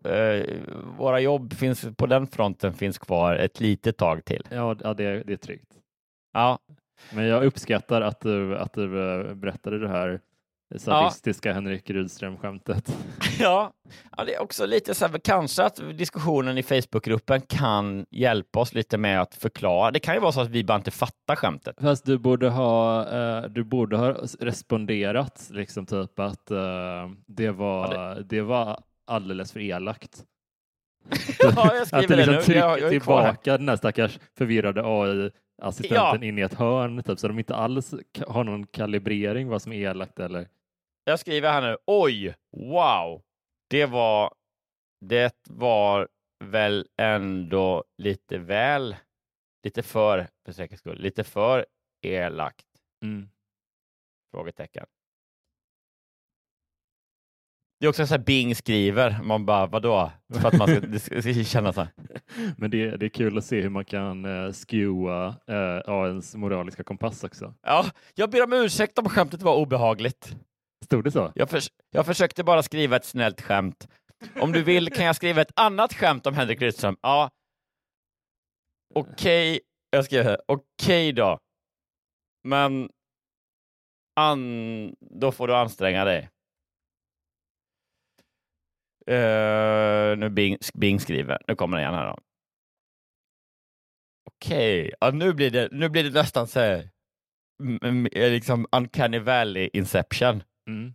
Eh, 0.10 0.46
våra 0.98 1.20
jobb 1.20 1.53
finns 1.53 1.86
på 1.98 2.06
den 2.06 2.27
fronten 2.27 2.74
finns 2.74 2.98
kvar 2.98 3.36
ett 3.36 3.60
litet 3.60 3.98
tag 3.98 4.25
till. 4.25 4.44
Ja, 4.50 4.74
det, 4.74 5.24
det 5.24 5.34
är 5.34 5.38
tryggt. 5.38 5.72
Ja, 6.34 6.60
Men 7.13 7.25
jag 7.25 7.44
uppskattar 7.44 8.01
att 8.01 8.20
du, 8.20 8.58
att 8.58 8.74
du 8.74 8.84
eh, 8.84 9.34
berättade 9.36 9.80
det 9.80 9.89
här 9.89 10.20
sadistiska 10.80 11.54
Henrik 11.54 11.90
Rydström-skämtet. 11.90 12.98
ja. 13.40 13.74
ja, 14.18 14.24
det 14.25 14.36
är 14.36 14.42
också 14.42 14.66
lite 14.66 14.94
så 14.94 15.08
här, 15.08 15.20
kanske 15.20 15.63
att 15.63 15.82
diskussionen 15.98 16.58
i 16.58 16.63
Facebookgruppen 16.63 17.42
kan 17.42 18.06
hjälpa 18.12 18.60
oss 18.60 18.74
lite 18.74 18.98
med 18.98 19.22
att 19.22 19.36
förklara. 19.36 19.92
Det 19.92 20.00
kan 20.00 20.13
ju 20.13 20.22
vara 20.22 20.32
så 20.32 20.42
att 20.42 20.50
vi 20.50 20.63
bara 20.63 20.78
inte 20.78 20.92
fattar 20.92 21.36
skämtet. 21.36 21.75
Fast 21.82 22.06
du 22.06 22.18
borde 22.18 22.50
ha, 22.50 23.08
eh, 23.10 23.44
du 23.44 23.63
borde 23.63 23.98
ha 23.98 24.16
responderat 24.40 25.48
liksom 25.51 25.86
typ 25.86 26.20
att 26.20 26.51
eh, 26.51 27.10
det, 27.28 27.51
var, 27.51 27.94
Ja, 27.94 28.16
det... 28.25 28.42
var 28.42 28.80
alldeles 29.08 29.51
för 29.51 29.60
elakt. 29.60 30.24
Ja, 31.40 31.72
jag 31.74 31.82
Att 31.82 31.88
skriver 31.88 32.08
du 32.08 32.16
liksom 32.16 32.36
det 32.36 32.48
nu. 32.48 32.56
Jag, 32.56 32.80
jag 32.80 32.84
här. 32.84 32.90
tillbaka 32.90 33.58
den 33.58 33.70
här 33.70 33.75
stackars 33.75 34.20
förvirrade 34.38 34.82
AI-assistenten 34.86 36.24
in 36.24 36.38
i 36.38 36.42
ett 36.42 36.54
hörn 36.54 37.04
typ, 37.04 37.20
så 37.20 37.28
de 37.28 37.40
inte 37.40 37.56
alls 37.56 37.94
har 38.28 38.44
någon 38.44 38.68
kalibrering 38.68 39.48
vad 39.48 39.62
som 39.62 39.72
är 39.72 39.90
elakt 39.90 40.20
eller 40.20 40.48
Jag 41.03 41.20
skriver 41.20 41.51
här 41.51 41.62
nu. 41.62 41.77
Oj, 41.86 42.36
wow. 42.51 43.22
Det 43.70 43.86
var, 43.86 44.34
det 45.05 45.36
var 45.50 46.08
väl 46.43 46.88
ändå 46.98 47.84
lite 47.98 48.38
väl, 48.38 48.96
lite 49.63 49.84
för, 49.84 50.27
för 50.46 50.51
säkerhets 50.51 50.79
skull, 50.79 51.01
lite 51.01 51.24
för 51.24 51.65
elakt? 52.01 52.65
Mm. 53.03 53.29
Frågetecken. 54.31 54.86
Det 57.79 57.86
är 57.86 57.89
också 57.89 58.08
så 58.08 58.13
här 58.13 58.24
Bing 58.24 58.55
skriver, 58.55 59.20
man 59.24 59.46
bara 59.46 59.65
vadå? 59.65 60.12
För 60.34 60.48
att 60.48 60.58
man 60.58 60.67
ska, 60.67 60.79
det 60.79 61.00
ska 61.00 61.22
ska 61.22 61.43
känna 61.43 61.74
så 61.74 61.81
här. 61.81 61.89
Men 62.58 62.72
det, 62.72 62.98
det 62.98 63.05
är 63.05 63.10
kul 63.10 63.38
att 63.38 63.46
se 63.46 63.62
hur 63.62 63.70
man 63.70 63.86
kan 63.86 64.25
uh, 64.25 64.53
skewa 64.53 65.27
uh, 65.27 65.81
AIns 65.86 66.36
moraliska 66.36 66.84
kompass 66.84 67.24
också. 67.24 67.53
Ja, 67.62 67.86
jag 68.15 68.29
ber 68.29 68.43
om 68.43 68.53
ursäkt 68.53 68.98
om 68.98 69.10
skämtet 69.10 69.41
var 69.41 69.55
obehagligt. 69.55 70.36
Stod 70.86 71.04
det 71.04 71.12
så? 71.12 71.32
Jag, 71.36 71.50
förs 71.50 71.70
jag 71.90 72.06
försökte 72.06 72.44
bara 72.44 72.64
skriva 72.64 72.96
ett 72.96 73.06
snällt 73.06 73.42
skämt. 73.42 73.88
Om 74.42 74.52
du 74.52 74.64
vill 74.64 74.94
kan 74.94 75.06
jag 75.06 75.16
skriva 75.16 75.42
ett 75.42 75.60
annat 75.60 75.94
skämt 75.94 76.28
om 76.28 76.34
Henrik 76.34 76.62
Rydström. 76.62 76.98
Ja. 77.02 77.30
Okej, 78.94 79.60
jag 79.90 80.06
skriver 80.06 80.24
här. 80.24 80.42
Okej 80.48 81.14
då. 81.14 81.40
Men 82.44 82.90
an... 84.16 84.96
då 85.00 85.32
får 85.32 85.48
du 85.48 85.56
anstränga 85.56 86.06
dig. 86.06 86.30
Uh, 89.10 90.18
nu 90.18 90.30
Bing, 90.30 90.58
Bing 90.74 91.00
skriver. 91.00 91.42
Nu 91.48 91.56
kommer 91.56 91.78
den 91.78 91.84
igen 91.84 91.94
här 91.94 92.08
då. 92.08 92.18
Okej, 94.26 94.94
ja, 95.00 95.12
nu, 95.12 95.34
blir 95.34 95.52
det, 95.52 95.70
nu 95.72 95.90
blir 95.90 96.04
det 96.04 96.10
nästan 96.10 96.48
så 96.48 96.60
här, 96.60 96.90
liksom 98.30 98.68
uncanny 98.72 99.20
valley 99.20 99.70
inception. 99.74 100.44
Mm. 100.72 100.94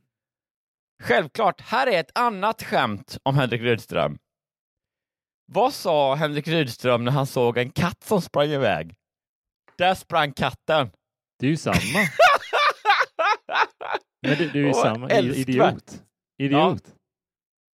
Självklart, 1.02 1.60
här 1.60 1.86
är 1.86 2.00
ett 2.00 2.18
annat 2.18 2.62
skämt 2.62 3.18
om 3.22 3.34
Henrik 3.34 3.60
Rydström. 3.60 4.18
Vad 5.52 5.74
sa 5.74 6.14
Henrik 6.14 6.48
Rydström 6.48 7.04
när 7.04 7.12
han 7.12 7.26
såg 7.26 7.58
en 7.58 7.70
katt 7.70 8.02
som 8.04 8.22
sprang 8.22 8.48
iväg? 8.48 8.94
Där 9.78 9.94
sprang 9.94 10.32
katten. 10.32 10.90
Det 11.38 11.46
är 11.46 11.50
ju 11.50 11.56
samma. 11.56 11.76
Men 14.22 14.38
det, 14.38 14.48
det 14.52 14.58
är 14.58 14.66
ju 14.66 14.72
samma. 14.74 15.08
älskvärt. 15.10 15.48
Idiot. 15.48 16.02
Idiot. 16.38 16.94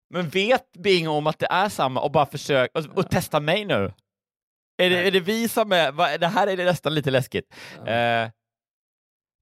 Men 0.09 0.29
vet 0.29 0.71
Bing 0.71 1.09
om 1.09 1.27
att 1.27 1.39
det 1.39 1.47
är 1.51 1.69
samma 1.69 2.01
och 2.01 2.11
bara 2.11 2.25
försök 2.25 2.71
och, 2.73 2.85
och 2.97 3.09
testa 3.09 3.39
mig 3.39 3.65
nu? 3.65 3.93
Är 4.77 4.89
det, 4.89 5.07
är 5.07 5.11
det 5.11 5.19
vi 5.19 5.49
som 5.49 5.71
är... 5.71 5.91
va- 5.91 6.17
Det 6.17 6.27
här 6.27 6.47
är 6.47 6.57
det 6.57 6.65
nästan 6.65 6.93
lite 6.95 7.11
läskigt. 7.11 7.53
Eh, 7.77 8.29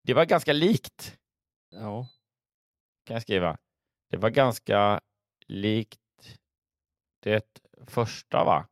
det 0.03 0.13
var 0.13 0.25
ganska 0.25 0.53
likt, 0.53 1.17
Ja. 1.75 2.07
Kan 3.05 3.13
jag 3.13 3.21
skriva. 3.21 3.57
Det 4.11 4.17
var 4.17 4.29
ganska 4.29 5.01
likt 5.47 5.99
det 7.23 7.45
första, 7.87 8.43
va? 8.43 8.67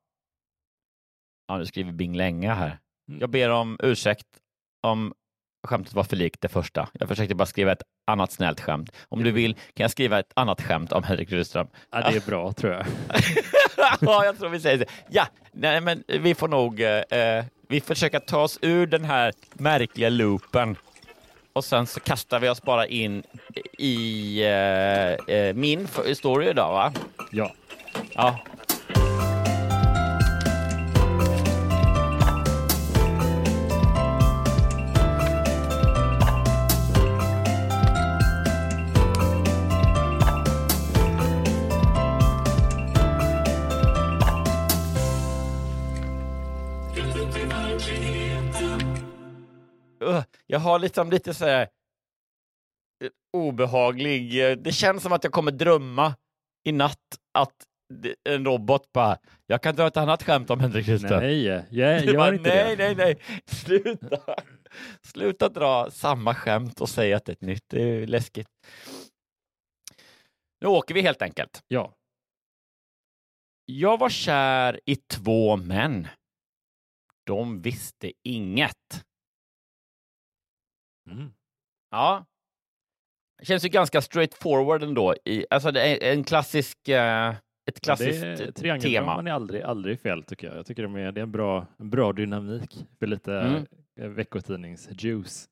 Ja, 1.48 1.58
nu 1.58 1.66
skriver 1.66 1.92
Bing 1.92 2.16
länge 2.16 2.54
här. 2.54 2.80
Mm. 3.08 3.20
Jag 3.20 3.30
ber 3.30 3.50
om 3.50 3.78
ursäkt 3.84 4.28
om 4.82 5.14
skämtet 5.68 5.94
var 5.94 6.04
för 6.04 6.16
likt 6.16 6.42
det 6.42 6.50
första. 6.50 6.90
Jag 6.94 7.08
försökte 7.10 7.36
bara 7.36 7.46
skriva 7.46 7.72
ett 7.72 7.84
annat 8.08 8.32
snällt 8.32 8.60
skämt. 8.60 8.96
Om 9.10 9.24
du 9.24 9.32
vill 9.32 9.54
kan 9.54 9.84
jag 9.84 9.92
skriva 9.92 10.20
ett 10.20 10.32
annat 10.34 10.62
skämt 10.62 10.92
om 10.92 11.04
Henrik 11.04 11.32
Rydström. 11.32 11.68
ja, 11.92 12.10
det 12.10 12.18
är 12.18 12.22
bra 12.26 12.54
tror 12.54 12.74
jag. 12.74 12.86
ja, 14.02 14.26
jag 14.26 14.38
tror 14.38 14.50
vi 14.50 14.60
säger 14.60 14.78
så. 14.78 14.92
Ja, 15.10 15.28
nej, 15.52 15.82
men 15.82 16.04
vi 16.08 16.36
får 16.36 16.48
nog 16.48 16.82
eh, 16.82 17.46
vi 17.70 17.82
försöker 17.82 18.20
ta 18.20 18.42
oss 18.42 18.60
ur 18.62 18.88
den 18.88 19.06
här 19.06 19.34
märkliga 19.54 20.10
loopen 20.10 20.76
och 21.54 21.66
sen 21.66 21.88
så 21.88 22.00
kastar 22.00 22.40
vi 22.40 22.50
oss 22.50 22.62
bara 22.62 22.88
in 22.88 23.24
i 23.78 24.42
eh, 24.44 25.36
eh, 25.36 25.54
min 25.54 25.88
story 26.14 26.50
idag, 26.50 26.72
va? 26.74 26.94
Ja. 27.32 27.52
Ja. 28.14 28.40
Jag 50.52 50.60
har 50.60 50.80
liksom 50.80 51.12
lite 51.12 51.34
så 51.34 51.46
här 51.46 51.62
eh, 53.04 53.10
obehaglig... 53.34 54.52
eh, 54.52 54.58
Det 54.58 54.72
känns 54.72 55.04
som 55.04 55.12
att 55.12 55.24
jag 55.24 55.34
kommer 55.34 55.52
drömma 55.52 56.16
i 56.64 56.72
natt 56.72 57.20
att 57.34 57.56
en 58.30 58.46
robot 58.46 58.92
bara, 58.92 59.18
jag 59.46 59.64
kan 59.64 59.76
dra 59.76 59.88
ett 59.88 59.98
annat 59.98 60.24
skämt 60.24 60.50
om 60.50 60.60
Henrik 60.60 60.88
Rydström. 60.88 61.20
Nej, 61.20 61.44
jag, 61.46 61.66
gör 61.72 62.18
bara, 62.18 62.36
inte 62.36 62.50
nej, 62.50 62.76
det. 62.76 62.84
nej, 62.84 62.96
nej, 62.96 63.44
sluta. 63.48 64.36
Sluta 65.02 65.50
dra 65.50 65.92
samma 65.92 66.36
skämt 66.36 66.82
och 66.82 66.90
säga 66.90 67.18
att 67.18 67.26
det 67.26 67.32
är 67.32 67.34
ett 67.34 67.42
nytt. 67.42 67.64
Det 67.68 67.82
är 67.82 68.08
läskigt. 68.08 68.48
Nu 70.62 70.68
åker 70.68 70.94
vi 70.94 71.02
helt 71.02 71.22
enkelt. 71.22 71.64
Ja. 71.68 71.96
Jag 73.66 73.98
var 74.00 74.10
kär 74.10 74.80
i 74.86 74.96
två 74.96 75.56
män. 75.58 76.08
De 77.26 77.62
visste 77.62 78.12
inget. 78.24 79.06
Mm. 81.12 81.32
Ja. 81.92 82.26
Känns 83.44 83.66
ju 83.66 83.70
ganska 83.70 84.02
straightforward 84.02 84.84
ändå. 84.84 85.16
I, 85.26 85.46
alltså 85.50 85.72
det 85.72 85.82
är 85.82 86.14
en 86.14 86.24
klassisk, 86.24 86.88
eh, 86.88 87.36
ett 87.70 87.82
klassiskt 87.82 88.22
det, 88.22 88.38
tema. 88.38 88.52
Triangeldraman 88.52 89.28
är 89.28 89.32
aldrig, 89.32 89.62
aldrig 89.62 90.00
fel 90.00 90.24
tycker 90.24 90.48
jag. 90.48 90.58
Jag 90.58 90.66
tycker 90.66 90.84
de 90.84 90.96
är, 90.96 91.12
det 91.12 91.22
är 91.22 91.24
en 91.24 91.32
bra, 91.32 91.68
en 91.80 91.90
bra 91.90 92.14
dynamik 92.14 92.86
för 93.00 93.08
lite 93.08 93.34
Mm. 93.34 93.66
mm. 94.00 94.16
veckotidningsjuice. 94.16 95.50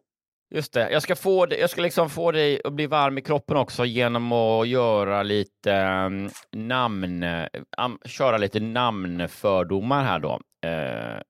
Just 0.55 0.73
det, 0.73 0.91
jag 0.91 1.03
ska, 1.03 1.15
få 1.15 1.45
det, 1.45 1.57
jag 1.57 1.69
ska 1.69 1.81
liksom 1.81 2.09
få 2.09 2.31
dig 2.31 2.61
att 2.63 2.73
bli 2.73 2.87
varm 2.87 3.17
i 3.17 3.21
kroppen 3.21 3.57
också 3.57 3.85
genom 3.85 4.31
att 4.31 4.67
göra 4.67 5.23
lite 5.23 5.71
um, 6.05 6.29
namn, 6.51 7.23
um, 7.77 7.99
köra 8.05 8.37
lite 8.37 8.59
namnfördomar 8.59 10.03
här 10.03 10.19
då. 10.19 10.39
Eh, 10.65 11.21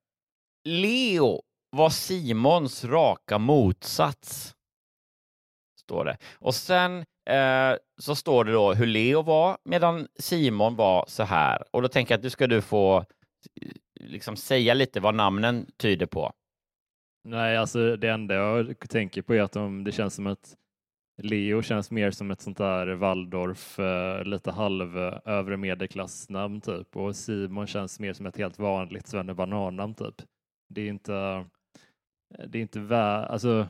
Leo 0.68 1.42
var 1.78 1.90
Simons 1.90 2.86
raka 2.86 3.38
motsats. 3.38 4.56
Står 5.80 6.06
det. 6.06 6.18
Och 6.40 6.56
sen 6.56 7.06
eh, 7.30 7.76
så 7.98 8.16
står 8.16 8.44
det 8.44 8.52
då 8.52 8.74
hur 8.74 8.86
Leo 8.86 9.22
var 9.22 9.58
medan 9.66 10.08
Simon 10.20 10.76
var 10.76 11.06
så 11.08 11.24
här. 11.24 11.64
Och 11.72 11.82
då 11.82 11.88
tänker 11.88 12.14
jag 12.14 12.18
att 12.18 12.24
du 12.24 12.30
ska 12.30 12.48
du 12.48 12.62
få 12.62 12.98
eh, 12.98 13.72
liksom 14.00 14.36
säga 14.36 14.74
lite 14.74 15.00
vad 15.00 15.16
namnen 15.16 15.66
tyder 15.78 16.06
på. 16.06 16.34
Nej, 17.24 17.58
alltså 17.58 17.96
det 17.96 18.10
enda 18.10 18.36
jag 18.36 18.80
tänker 18.90 19.22
på 19.22 19.34
är 19.34 19.42
att 19.42 19.52
de, 19.52 19.84
det 19.84 19.92
känns 19.92 20.14
som 20.14 20.28
att 20.28 20.56
Leo 21.18 21.62
känns 21.62 21.92
mer 21.92 22.12
som 22.12 22.32
ett 22.32 22.42
sånt 22.42 22.58
där 22.58 22.88
Waldorf, 22.88 23.80
eh, 23.80 24.24
lite 24.24 24.52
halv 24.52 24.98
eh, 24.98 25.20
övre 25.26 25.58
medelklassnamn 25.58 26.62
typ 26.62 26.96
och 26.96 27.16
Simon 27.16 27.68
känns 27.68 28.00
mer 28.00 28.14
som 28.14 28.26
ett 28.26 28.38
helt 28.38 28.60
vanligt 28.60 29.08
svennebanannamn 29.08 29.96
typ. 29.96 30.16
Det 30.70 30.82
är 30.82 30.88
inte, 30.90 31.46
det 32.48 32.58
är 32.58 32.62
inte 32.62 32.80
vä 32.80 33.02
alltså 33.26 33.68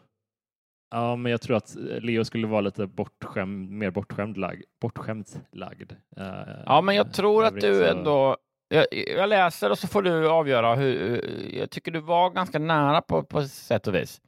Ja, 0.89 1.15
men 1.15 1.31
jag 1.31 1.41
tror 1.41 1.57
att 1.57 1.75
Leo 1.79 2.23
skulle 2.25 2.47
vara 2.47 2.61
lite 2.61 2.87
bortskämd, 2.87 3.69
mer 3.71 3.91
bortskämd 3.91 4.37
lag, 4.37 4.63
bortskämt 4.81 5.39
lagd. 5.51 5.91
Eh, 6.17 6.61
Ja, 6.65 6.81
men 6.81 6.95
jag 6.95 7.13
tror 7.13 7.45
att 7.45 7.53
du 7.59 7.75
så- 7.79 7.83
ändå... 7.85 8.37
Jag, 8.69 8.85
jag 9.17 9.29
läser 9.29 9.69
och 9.71 9.79
så 9.79 9.87
får 9.87 10.01
du 10.01 10.29
avgöra 10.29 10.75
hur... 10.75 11.21
Jag 11.53 11.69
tycker 11.71 11.91
du 11.91 11.99
var 11.99 12.29
ganska 12.29 12.59
nära 12.59 13.01
på, 13.01 13.23
på 13.23 13.43
sätt 13.47 13.87
och 13.87 13.95
vis. 13.95 14.21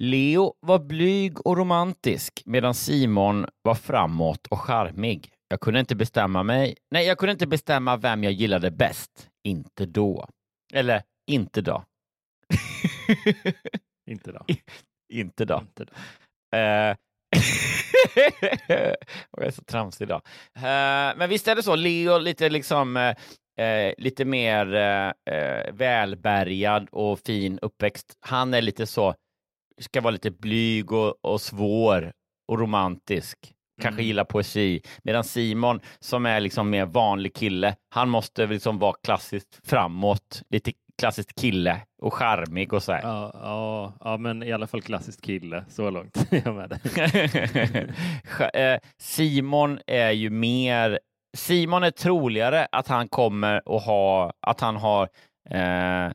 Leo 0.00 0.54
var 0.60 0.78
blyg 0.78 1.46
och 1.46 1.56
romantisk 1.56 2.42
medan 2.46 2.74
Simon 2.74 3.46
var 3.62 3.74
framåt 3.74 4.46
och 4.46 4.58
charmig. 4.60 5.32
Jag 5.48 5.60
kunde 5.60 5.80
inte 5.80 5.96
bestämma 5.96 6.42
mig. 6.42 6.76
Nej, 6.90 7.06
jag 7.06 7.18
kunde 7.18 7.32
inte 7.32 7.46
bestämma 7.46 7.96
vem 7.96 8.24
jag 8.24 8.32
gillade 8.32 8.70
bäst. 8.70 9.30
Inte 9.44 9.86
då. 9.86 10.28
Eller 10.72 11.02
inte 11.30 11.60
då. 11.60 11.84
Inte 14.10 14.32
då. 14.32 14.44
inte 15.12 15.44
då. 15.44 15.60
Inte 15.60 15.84
då. 15.84 15.92
Eh, 16.58 16.96
och 19.30 19.42
jag 19.42 19.46
är 19.46 19.50
så 19.50 19.62
tramsig 19.62 20.04
idag. 20.04 20.22
Eh, 20.56 21.16
men 21.16 21.28
visst 21.28 21.48
är 21.48 21.56
det 21.56 21.62
så, 21.62 21.76
Leo 21.76 22.18
lite 22.18 22.48
liksom 22.48 22.96
eh, 22.96 23.14
eh, 23.66 23.94
lite 23.98 24.24
mer 24.24 24.74
eh, 24.74 25.72
välbärgad 25.72 26.88
och 26.92 27.18
fin 27.18 27.58
uppväxt. 27.62 28.14
Han 28.20 28.54
är 28.54 28.62
lite 28.62 28.86
så, 28.86 29.14
ska 29.80 30.00
vara 30.00 30.10
lite 30.10 30.30
blyg 30.30 30.92
och, 30.92 31.24
och 31.24 31.40
svår 31.40 32.12
och 32.48 32.58
romantisk. 32.58 33.38
Kanske 33.82 34.00
Mm. 34.00 34.06
gillar 34.06 34.24
poesi. 34.24 34.82
Medan 35.02 35.24
Simon, 35.24 35.80
som 36.00 36.26
är 36.26 36.40
liksom 36.40 36.70
mer 36.70 36.86
vanlig 36.86 37.34
kille, 37.34 37.76
han 37.94 38.08
måste 38.08 38.46
liksom 38.46 38.78
vara 38.78 38.94
klassiskt 39.02 39.60
framåt, 39.68 40.42
lite 40.50 40.72
klassiskt 41.00 41.40
kille 41.40 41.80
och 42.02 42.14
charmig 42.14 42.72
och 42.72 42.82
så 42.82 42.92
här. 42.92 43.02
Ja, 43.02 43.30
ja, 43.34 43.92
ja, 44.00 44.16
men 44.16 44.42
i 44.42 44.52
alla 44.52 44.66
fall 44.66 44.82
klassiskt 44.82 45.22
kille, 45.22 45.64
så 45.68 45.90
långt 45.90 46.16
är 46.32 46.42
jag 46.44 46.54
med 46.54 46.70
dig. 46.70 46.80
Eh, 48.54 48.80
Simon 48.98 49.78
är 49.86 50.10
ju 50.10 50.30
mer... 50.30 50.98
Simon 51.36 51.82
är 51.82 51.90
troligare 51.90 52.68
att 52.72 52.88
han 52.88 53.08
kommer 53.08 53.76
att 53.76 53.84
ha, 53.84 54.32
att 54.40 54.60
han 54.60 54.76
har 54.76 55.08
eh, 55.50 56.12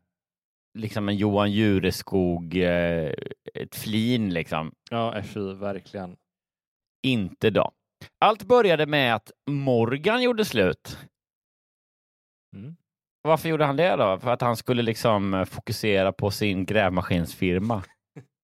liksom 0.78 1.10
en 1.10 1.16
Johan 1.16 1.52
Jureskog, 1.52 2.58
eh, 2.58 3.14
ett 3.54 3.76
flin 3.76 4.34
liksom. 4.34 4.72
Ja, 4.92 5.22
FI, 5.22 5.54
verkligen. 5.54 6.16
Inte 7.04 7.50
då. 7.50 7.72
Allt 8.20 8.44
började 8.44 8.86
med 8.86 9.16
att 9.16 9.32
Morgan 9.50 10.22
gjorde 10.22 10.46
slut. 10.46 10.98
Mm. 12.56 12.76
Varför 13.26 13.50
gjorde 13.50 13.66
han 13.66 13.76
det 13.76 13.96
då? 13.96 14.20
För 14.20 14.32
att 14.32 14.42
han 14.42 14.58
skulle 14.58 14.82
liksom 14.82 15.34
eh, 15.34 15.46
fokusera 15.46 16.12
på 16.12 16.32
sin 16.32 16.66
grävmaskinsfirma. 16.66 17.84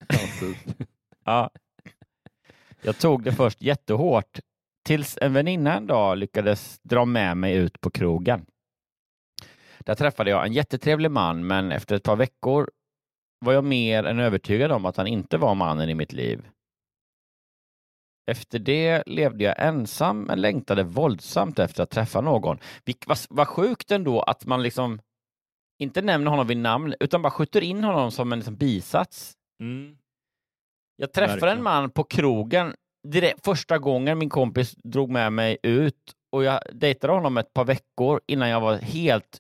Ja. 0.08 0.18
Ja. 1.26 1.50
Jag 2.82 2.98
tog 2.98 3.24
det 3.24 3.32
först 3.32 3.62
jättehårt 3.62 4.40
tills 4.86 5.18
en 5.22 5.34
väninna 5.34 5.78
en 5.78 5.88
dag 5.88 6.18
lyckades 6.18 6.80
dra 6.80 7.06
med 7.06 7.38
mig 7.38 7.56
ut 7.56 7.82
på 7.82 7.90
krogen. 7.90 8.46
Där 9.80 9.96
träffade 9.96 10.30
jag 10.30 10.46
en 10.46 10.54
jättetrevlig 10.54 11.12
man, 11.12 11.48
men 11.48 11.72
efter 11.72 11.96
ett 11.96 12.04
par 12.04 12.16
veckor 12.16 12.70
var 13.40 13.54
jag 13.54 13.64
mer 13.64 14.04
än 14.04 14.20
övertygad 14.20 14.72
om 14.72 14.86
att 14.86 14.98
han 14.98 15.08
inte 15.08 15.38
var 15.38 15.56
mannen 15.56 15.90
i 15.90 15.96
mitt 15.96 16.14
liv. 16.14 16.48
Efter 18.32 18.60
det 18.60 19.04
levde 19.06 19.44
jag 19.44 19.56
ensam 19.58 20.22
men 20.22 20.42
längtade 20.42 20.84
våldsamt 20.84 21.60
efter 21.60 21.84
att 21.84 21.90
träffa 21.90 22.22
någon. 22.22 22.58
Vad 23.06 23.18
vad 23.30 23.48
sjukt 23.48 23.92
ändå 23.92 24.22
att 24.22 24.46
man 24.46 24.64
liksom 24.64 25.02
inte 25.80 26.02
nämner 26.02 26.32
honom 26.32 26.48
vid 26.48 26.58
namn 26.58 26.96
utan 27.00 27.22
bara 27.22 27.32
skjuter 27.32 27.62
in 27.62 27.84
honom 27.84 28.12
som 28.12 28.32
en 28.32 28.40
liksom 28.40 28.56
bisats. 28.56 29.34
Mm. 29.64 29.98
Jag 30.96 31.14
träffade 31.14 31.34
Verkligen. 31.34 31.58
en 31.58 31.64
man 31.64 31.90
på 31.90 32.04
krogen 32.04 32.76
direkt, 33.08 33.46
första 33.46 33.78
gången 33.78 34.18
min 34.18 34.30
kompis 34.30 34.76
drog 34.84 35.10
med 35.10 35.34
mig 35.34 35.58
ut 35.64 36.14
och 36.32 36.44
jag 36.44 36.60
dejtade 36.74 37.14
honom 37.14 37.38
ett 37.38 37.54
par 37.54 37.66
veckor 37.66 38.22
innan 38.28 38.50
jag 38.50 38.62
var 38.62 38.78
helt 38.78 39.38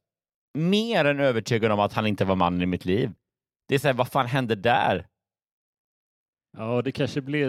mer 0.57 1.05
än 1.05 1.19
övertygad 1.19 1.71
om 1.71 1.79
att 1.79 1.93
han 1.93 2.07
inte 2.07 2.25
var 2.25 2.35
mannen 2.35 2.61
i 2.61 2.65
mitt 2.65 2.85
liv. 2.85 3.11
Det 3.67 3.75
är 3.75 3.79
så 3.79 3.87
här, 3.87 3.93
vad 3.93 4.07
fan 4.07 4.25
hände 4.25 4.55
där? 4.55 5.07
Ja, 6.57 6.81
det 6.81 6.91
kanske 6.91 7.21
blir, 7.21 7.47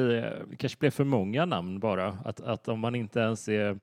det 0.51 0.57
kanske 0.57 0.79
blir 0.79 0.91
för 0.91 1.05
många 1.05 1.45
namn 1.45 1.81
bara. 1.81 2.09
Att, 2.25 2.41
att 2.41 2.69
om 2.69 2.81
man 2.81 2.95
inte 2.95 3.21
ens 3.21 3.49
är 3.49 3.79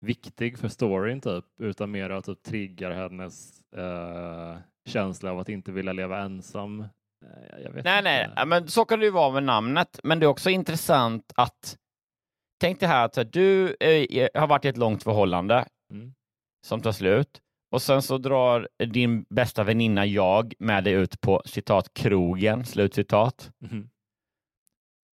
viktig 0.00 0.58
för 0.58 0.68
storyn 0.68 1.20
typ, 1.20 1.44
utan 1.60 1.90
mer 1.90 2.10
att 2.10 2.24
typ 2.24 2.42
triggar 2.42 2.90
hennes 2.90 3.60
eh, 3.76 4.56
känsla 4.88 5.30
av 5.30 5.38
att 5.38 5.48
inte 5.48 5.72
vilja 5.72 5.92
leva 5.92 6.18
ensam. 6.22 6.80
Eh, 6.80 6.86
Nej, 7.64 7.66
inte. 7.66 8.02
nej, 8.36 8.46
men 8.46 8.68
så 8.68 8.84
kan 8.84 8.98
det 8.98 9.04
ju 9.04 9.10
vara 9.10 9.32
med 9.32 9.42
namnet, 9.42 10.00
men 10.04 10.20
det 10.20 10.26
är 10.26 10.28
också 10.28 10.50
intressant 10.50 11.32
att 11.36 11.76
tänk 12.60 12.80
dig 12.80 12.88
här 12.88 13.04
att 13.04 13.32
du 13.32 13.76
eh, 13.80 14.28
har 14.34 14.46
varit 14.46 14.64
i 14.64 14.68
ett 14.68 14.76
långt 14.76 15.02
förhållande 15.02 15.64
Mm. 15.92 16.12
som 16.66 16.80
tar 16.80 16.92
slut 16.92 17.40
och 17.70 17.82
sen 17.82 18.02
så 18.02 18.18
drar 18.18 18.68
din 18.86 19.22
bästa 19.30 19.64
väninna 19.64 20.06
jag 20.06 20.54
med 20.58 20.84
dig 20.84 20.92
ut 20.92 21.20
på 21.20 21.42
citat 21.46 21.94
krogen, 21.94 22.64
slutcitat. 22.64 23.50
Mhm. 23.60 23.88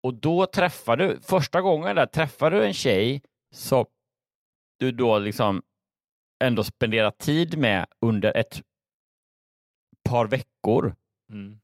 Och 0.03 0.13
då 0.13 0.45
träffar 0.45 0.97
du, 0.97 1.19
första 1.21 1.61
gången 1.61 1.95
där 1.95 2.05
träffar 2.05 2.51
du 2.51 2.65
en 2.65 2.73
tjej 2.73 3.21
som 3.53 3.85
du 4.79 4.91
då 4.91 5.19
liksom 5.19 5.61
ändå 6.43 6.63
spenderar 6.63 7.11
tid 7.11 7.57
med 7.57 7.87
under 8.01 8.37
ett 8.37 8.61
par 10.09 10.27
veckor. 10.27 10.95
Mm. 11.31 11.59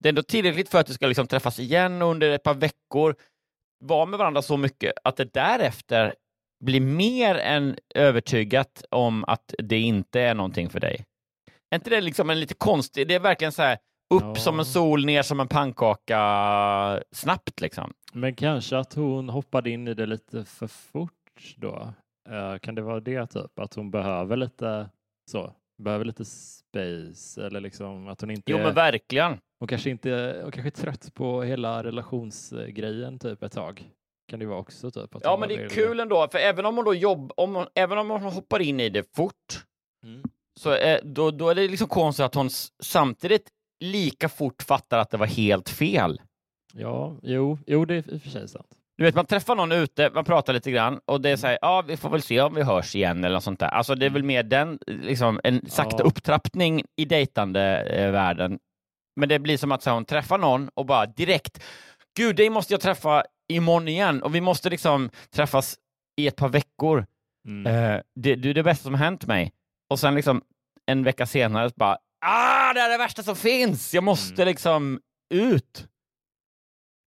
Det 0.00 0.08
är 0.08 0.10
ändå 0.10 0.22
tillräckligt 0.22 0.68
för 0.68 0.78
att 0.78 0.86
du 0.86 0.94
ska 0.94 1.06
liksom 1.06 1.26
träffas 1.26 1.58
igen 1.58 2.02
under 2.02 2.30
ett 2.30 2.42
par 2.42 2.54
veckor, 2.54 3.16
vara 3.84 4.06
med 4.06 4.18
varandra 4.18 4.42
så 4.42 4.56
mycket 4.56 4.92
att 5.04 5.16
det 5.16 5.34
därefter 5.34 6.14
blir 6.64 6.80
mer 6.80 7.34
än 7.34 7.78
övertygat 7.94 8.84
om 8.90 9.24
att 9.24 9.54
det 9.58 9.78
inte 9.78 10.20
är 10.20 10.34
någonting 10.34 10.70
för 10.70 10.80
dig. 10.80 11.04
Är 11.70 11.76
inte 11.76 11.90
det 11.90 12.00
liksom 12.00 12.30
en 12.30 12.40
lite 12.40 12.54
konstig, 12.54 13.08
det 13.08 13.14
är 13.14 13.20
verkligen 13.20 13.52
så 13.52 13.62
här 13.62 13.78
upp 14.14 14.22
Ja. 14.22 14.34
som 14.34 14.58
en 14.58 14.64
sol, 14.64 15.04
ner 15.04 15.22
som 15.22 15.40
en 15.40 15.48
pannkaka 15.48 17.02
snabbt 17.12 17.60
liksom. 17.60 17.92
Men 18.12 18.34
kanske 18.34 18.78
att 18.78 18.94
hon 18.94 19.28
hoppade 19.28 19.70
in 19.70 19.88
i 19.88 19.94
det 19.94 20.06
lite 20.06 20.44
för 20.44 20.66
fort 20.66 21.12
då. 21.56 21.92
Eh, 22.28 22.58
kan 22.58 22.74
det 22.74 22.82
vara 22.82 23.00
det 23.00 23.26
typ? 23.26 23.58
Att 23.58 23.74
hon 23.74 23.90
behöver 23.90 24.36
lite 24.36 24.88
så, 25.30 25.52
behöver 25.82 26.04
lite 26.04 26.24
space 26.24 27.46
eller 27.46 27.60
liksom 27.60 28.08
att 28.08 28.20
hon 28.20 28.30
inte 28.30 28.52
Jo 28.52 28.58
men 28.58 28.74
verkligen. 28.74 29.38
hon 29.58 29.68
kanske 29.68 29.90
inte, 29.90 30.40
hon 30.42 30.52
kanske 30.52 30.68
är 30.68 30.82
trött 30.82 31.14
på 31.14 31.42
hela 31.42 31.82
relationsgrejen 31.84 33.18
typ 33.18 33.42
ett 33.42 33.52
tag. 33.52 33.90
Kan 34.30 34.38
det 34.40 34.46
vara 34.46 34.58
också 34.58 34.90
typ? 34.90 35.10
Ja 35.22 35.36
men 35.36 35.48
det 35.48 35.54
är 35.54 35.68
kul 35.68 36.00
ändå, 36.00 36.28
för 36.32 36.38
även 36.38 36.66
om 36.66 36.76
hon 36.76 36.84
då 36.84 36.94
jobb, 36.94 37.32
om 37.36 37.54
hon, 37.54 37.66
även 37.74 37.98
om 37.98 38.10
hon 38.10 38.22
hoppar 38.22 38.60
in 38.62 38.80
i 38.80 38.88
det 38.88 39.14
fort, 39.16 39.62
Mm. 40.04 40.22
så 40.60 40.70
är, 40.70 41.00
då, 41.04 41.30
då 41.30 41.48
är 41.48 41.54
det 41.54 41.68
liksom 41.68 41.88
konstigt 41.88 42.24
att 42.26 42.34
hon 42.34 42.50
samtidigt 42.82 43.48
lika 43.80 44.28
fort 44.28 44.62
fattar 44.62 44.98
att 44.98 45.10
det 45.10 45.16
var 45.16 45.26
helt 45.26 45.68
fel. 45.68 46.20
Ja, 46.72 47.16
jo, 47.22 47.58
jo, 47.66 47.84
det 47.84 47.94
är 47.94 48.14
i 48.14 48.16
och 48.18 48.22
för 48.22 48.30
sig 48.30 48.48
sant. 48.48 48.66
Du 48.98 49.04
vet, 49.04 49.14
man 49.14 49.26
träffar 49.26 49.54
någon 49.54 49.72
ute, 49.72 50.10
man 50.14 50.24
pratar 50.24 50.52
lite 50.52 50.70
grann 50.70 51.00
och 51.04 51.20
det 51.20 51.30
är 51.30 51.36
så 51.36 51.46
här, 51.46 51.58
ja, 51.60 51.84
vi 51.88 51.96
får 51.96 52.10
väl 52.10 52.22
se 52.22 52.40
om 52.40 52.54
vi 52.54 52.62
hörs 52.62 52.94
igen 52.94 53.24
eller 53.24 53.34
något 53.34 53.44
sånt 53.44 53.60
där. 53.60 53.68
Alltså 53.68 53.94
det 53.94 54.06
är 54.06 54.10
väl 54.10 54.22
mer 54.24 54.42
den, 54.42 54.78
liksom, 54.86 55.40
en 55.44 55.70
sakta 55.70 55.96
Ja. 55.98 56.04
upptrappning 56.04 56.82
i 56.96 57.04
dejtande 57.04 57.80
eh, 57.80 58.10
världen. 58.10 58.58
Men 59.20 59.28
det 59.28 59.38
blir 59.38 59.56
som 59.56 59.72
att 59.72 59.82
så 59.82 59.90
här, 59.90 59.94
hon 59.94 60.04
träffar 60.04 60.38
någon 60.38 60.68
och 60.74 60.86
bara 60.86 61.06
direkt, 61.06 61.62
gud, 62.16 62.36
dig 62.36 62.50
måste 62.50 62.72
jag 62.72 62.80
träffa 62.80 63.24
imorgon 63.52 63.88
igen 63.88 64.22
och 64.22 64.34
vi 64.34 64.40
måste 64.40 64.70
liksom 64.70 65.10
träffas 65.34 65.76
i 66.20 66.26
ett 66.26 66.36
par 66.36 66.48
veckor. 66.48 67.06
Mm. 67.48 67.66
Eh, 67.66 68.00
det, 68.14 68.34
det 68.34 68.50
är 68.50 68.54
det 68.54 68.62
bästa 68.62 68.82
som 68.82 68.94
har 68.94 69.04
hänt 69.04 69.26
mig. 69.26 69.52
Och 69.90 69.98
sen 69.98 70.14
liksom 70.14 70.42
en 70.86 71.04
vecka 71.04 71.26
senare 71.26 71.70
bara, 71.76 71.98
ah, 72.20 72.72
det 72.72 72.80
är 72.80 72.90
det 72.90 72.98
värsta 72.98 73.22
som 73.22 73.36
finns! 73.36 73.94
Jag 73.94 74.04
måste 74.04 74.42
Mm. 74.42 74.48
liksom 74.52 75.00
ut. 75.34 75.88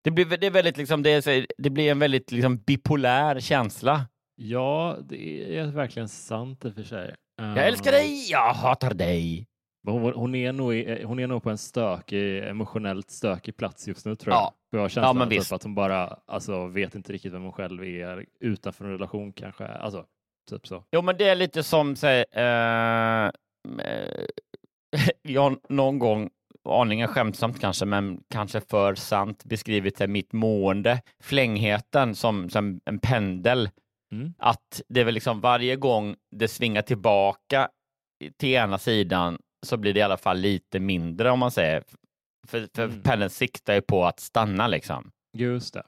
Det 0.04 0.12
blir, 0.12 0.26
det 0.26 0.48
är 0.48 0.52
väldigt 0.52 0.78
liksom, 0.78 1.04
det, 1.04 1.28
är, 1.28 1.46
det 1.58 1.70
blir 1.70 1.92
en 1.92 2.00
väldigt 2.00 2.32
liksom 2.32 2.58
bipolär 2.58 3.40
känsla. 3.40 4.08
Ja, 4.36 4.98
det 5.10 5.58
är 5.58 5.66
verkligen 5.68 6.10
sant 6.10 6.66
i 6.66 6.70
och 6.70 6.74
för 6.76 6.84
sig. 6.84 7.16
Jag 7.38 7.68
älskar 7.68 7.92
dig, 7.92 8.32
jag 8.32 8.54
hatar 8.54 8.94
dig. 8.94 9.46
Hon, 9.88 10.14
hon, 10.14 10.36
är 10.36 10.52
nog, 10.54 10.76
i- 10.76 11.04
hon 11.04 11.20
är 11.20 11.28
nog 11.28 11.44
på 11.44 11.50
en 11.50 11.58
stökig, 11.58 12.38
emotionellt 12.44 13.12
stökig 13.12 13.58
plats 13.58 13.88
just 13.88 14.06
nu 14.06 14.16
tror 14.16 14.34
jag. 14.34 14.42
Ja. 14.42 14.54
För 14.72 14.78
jag 14.78 14.82
har 14.82 14.86
Ja, 14.86 14.90
känslan 14.90 15.18
men 15.18 15.30
typ 15.30 15.40
visst. 15.40 15.52
att 15.52 15.64
hon 15.64 15.76
bara 15.76 16.18
alltså, 16.28 16.68
vet 16.68 16.96
inte 16.96 17.14
riktigt 17.14 17.34
vem 17.34 17.44
hon 17.44 17.52
själv 17.52 17.84
är 17.84 18.26
utanför 18.40 18.86
en 18.86 18.92
relation 18.92 19.34
kanske. 19.34 19.68
Alltså, 19.68 20.06
typ 20.50 20.68
så. 20.68 20.84
Jo, 20.92 21.02
men 21.02 21.18
det 21.18 21.30
är 21.30 21.36
lite 21.36 21.64
som, 21.64 21.96
säg, 21.96 22.26
eh, 22.32 23.30
jag 25.22 25.58
någon 25.70 26.00
gång, 26.00 26.30
aningen 26.70 27.08
skämtsamt 27.08 27.60
kanske, 27.62 27.86
men 27.86 28.22
kanske 28.30 28.62
för 28.62 28.96
sant 28.96 29.46
beskrivit 29.46 29.98
det, 29.98 30.08
mitt 30.08 30.34
mående, 30.34 31.02
flängheten 31.24 32.16
som, 32.16 32.50
som 32.50 32.80
en 32.86 33.00
pendel. 33.00 33.70
Mm. 34.14 34.34
Att 34.38 34.82
det 34.88 35.02
är 35.02 35.06
väl 35.06 35.14
liksom 35.14 35.42
varje 35.42 35.76
gång 35.76 36.16
det 36.36 36.48
svingar 36.48 36.82
tillbaka 36.82 37.70
till 38.38 38.50
ena 38.50 38.78
sidan 38.78 39.38
så 39.66 39.78
blir 39.78 39.94
det 39.94 40.00
i 40.00 40.04
alla 40.04 40.18
fall 40.18 40.38
lite 40.38 40.80
mindre 40.80 41.32
om 41.32 41.40
man 41.40 41.52
säger. 41.52 41.84
För, 42.48 42.68
för 42.76 42.84
Mm. 42.84 43.02
pendeln 43.02 43.30
siktar 43.30 43.74
ju 43.74 43.82
på 43.82 44.06
att 44.06 44.20
stanna 44.20 44.68
liksom. 44.68 45.12
Just 45.38 45.74
det. 45.74 45.84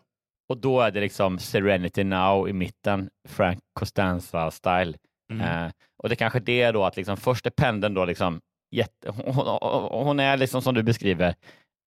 Och 0.49 0.57
då 0.57 0.81
är 0.81 0.91
det 0.91 0.99
liksom 0.99 1.39
Serenity 1.39 2.03
Now 2.03 2.49
i 2.49 2.53
mitten, 2.53 3.09
Frank 3.29 3.59
Costanza-style. 3.79 4.95
Mm. 5.33 5.65
Eh, 5.65 5.71
och 6.03 6.09
det 6.09 6.15
kanske 6.15 6.39
det 6.39 6.61
är 6.61 6.73
då 6.73 6.83
att 6.85 6.97
liksom 6.97 7.17
först 7.17 7.45
är 7.45 7.49
pendeln 7.49 7.93
då 7.93 8.05
liksom 8.05 8.41
jätte, 8.71 9.11
hon, 9.15 10.05
hon- 10.05 10.19
är 10.19 10.37
liksom 10.37 10.61
som 10.61 10.73
du 10.75 10.83
beskriver 10.83 11.35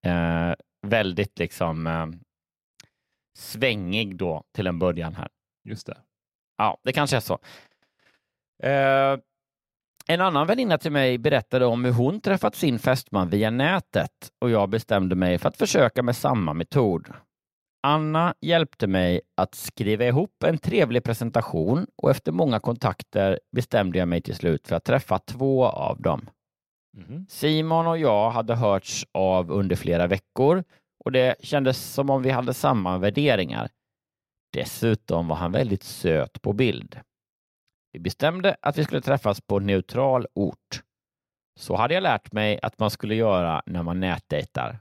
eh, 0.06 0.54
väldigt 0.86 1.38
liksom 1.38 1.86
eh, 1.86 2.06
svängig 3.38 4.16
då 4.16 4.42
till 4.54 4.66
en 4.66 4.78
början 4.78 5.14
här. 5.14 5.28
Just 5.68 5.86
det. 5.86 5.96
Ja, 6.58 6.78
det 6.84 6.92
kanske 6.92 7.16
är 7.16 7.20
så. 7.20 7.38
Eh, 8.62 9.18
en 10.06 10.20
annan 10.20 10.46
väninna 10.46 10.78
till 10.78 10.92
mig 10.92 11.18
berättade 11.18 11.66
om 11.66 11.84
hur 11.84 11.92
hon 11.92 12.20
träffat 12.20 12.54
sin 12.54 12.78
fästman 12.78 13.28
via 13.28 13.50
nätet 13.50 14.10
och 14.40 14.50
jag 14.50 14.68
bestämde 14.68 15.14
mig 15.14 15.38
för 15.38 15.48
att 15.48 15.56
försöka 15.56 16.02
med 16.02 16.16
samma 16.16 16.52
metod. 16.52 17.08
Anna 17.86 18.34
hjälpte 18.40 18.86
mig 18.86 19.20
att 19.36 19.54
skriva 19.54 20.04
ihop 20.04 20.42
en 20.44 20.58
trevlig 20.58 21.04
presentation 21.04 21.86
och 21.96 22.10
efter 22.10 22.32
många 22.32 22.60
kontakter 22.60 23.40
bestämde 23.56 23.98
jag 23.98 24.08
mig 24.08 24.22
till 24.22 24.34
slut 24.34 24.68
för 24.68 24.76
att 24.76 24.84
träffa 24.84 25.18
två 25.18 25.66
av 25.66 26.00
dem. 26.00 26.28
Mhm. 26.96 27.26
Simon 27.28 27.86
och 27.86 27.98
jag 27.98 28.30
hade 28.30 28.54
hörts 28.54 29.06
av 29.12 29.50
under 29.50 29.76
flera 29.76 30.06
veckor 30.06 30.64
och 31.04 31.12
det 31.12 31.36
kändes 31.44 31.92
som 31.92 32.10
om 32.10 32.22
vi 32.22 32.30
hade 32.30 32.54
samma 32.54 32.98
värderingar. 32.98 33.70
Dessutom 34.52 35.28
var 35.28 35.36
han 35.36 35.52
väldigt 35.52 35.82
söt 35.82 36.42
på 36.42 36.52
bild. 36.52 37.00
Vi 37.92 38.00
bestämde 38.00 38.56
att 38.60 38.78
vi 38.78 38.84
skulle 38.84 39.00
träffas 39.00 39.40
på 39.40 39.58
neutral 39.58 40.26
ort. 40.34 40.82
Så 41.60 41.76
hade 41.76 41.94
jag 41.94 42.02
lärt 42.02 42.32
mig 42.32 42.58
att 42.62 42.78
man 42.78 42.90
skulle 42.90 43.14
göra 43.14 43.62
när 43.66 43.82
man 43.82 44.00
nätdejtar. 44.00 44.78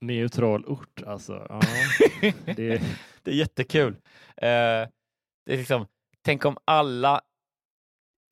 Neutral 0.00 0.66
ort 0.66 1.02
alltså. 1.06 1.46
Ja. 1.48 1.60
det, 2.56 2.82
Det 3.22 3.30
är 3.30 3.34
jättekul. 3.34 3.92
Eh, 4.36 4.88
det 5.46 5.52
är 5.52 5.56
liksom, 5.56 5.86
tänk 6.22 6.44
om 6.44 6.56
alla 6.64 7.20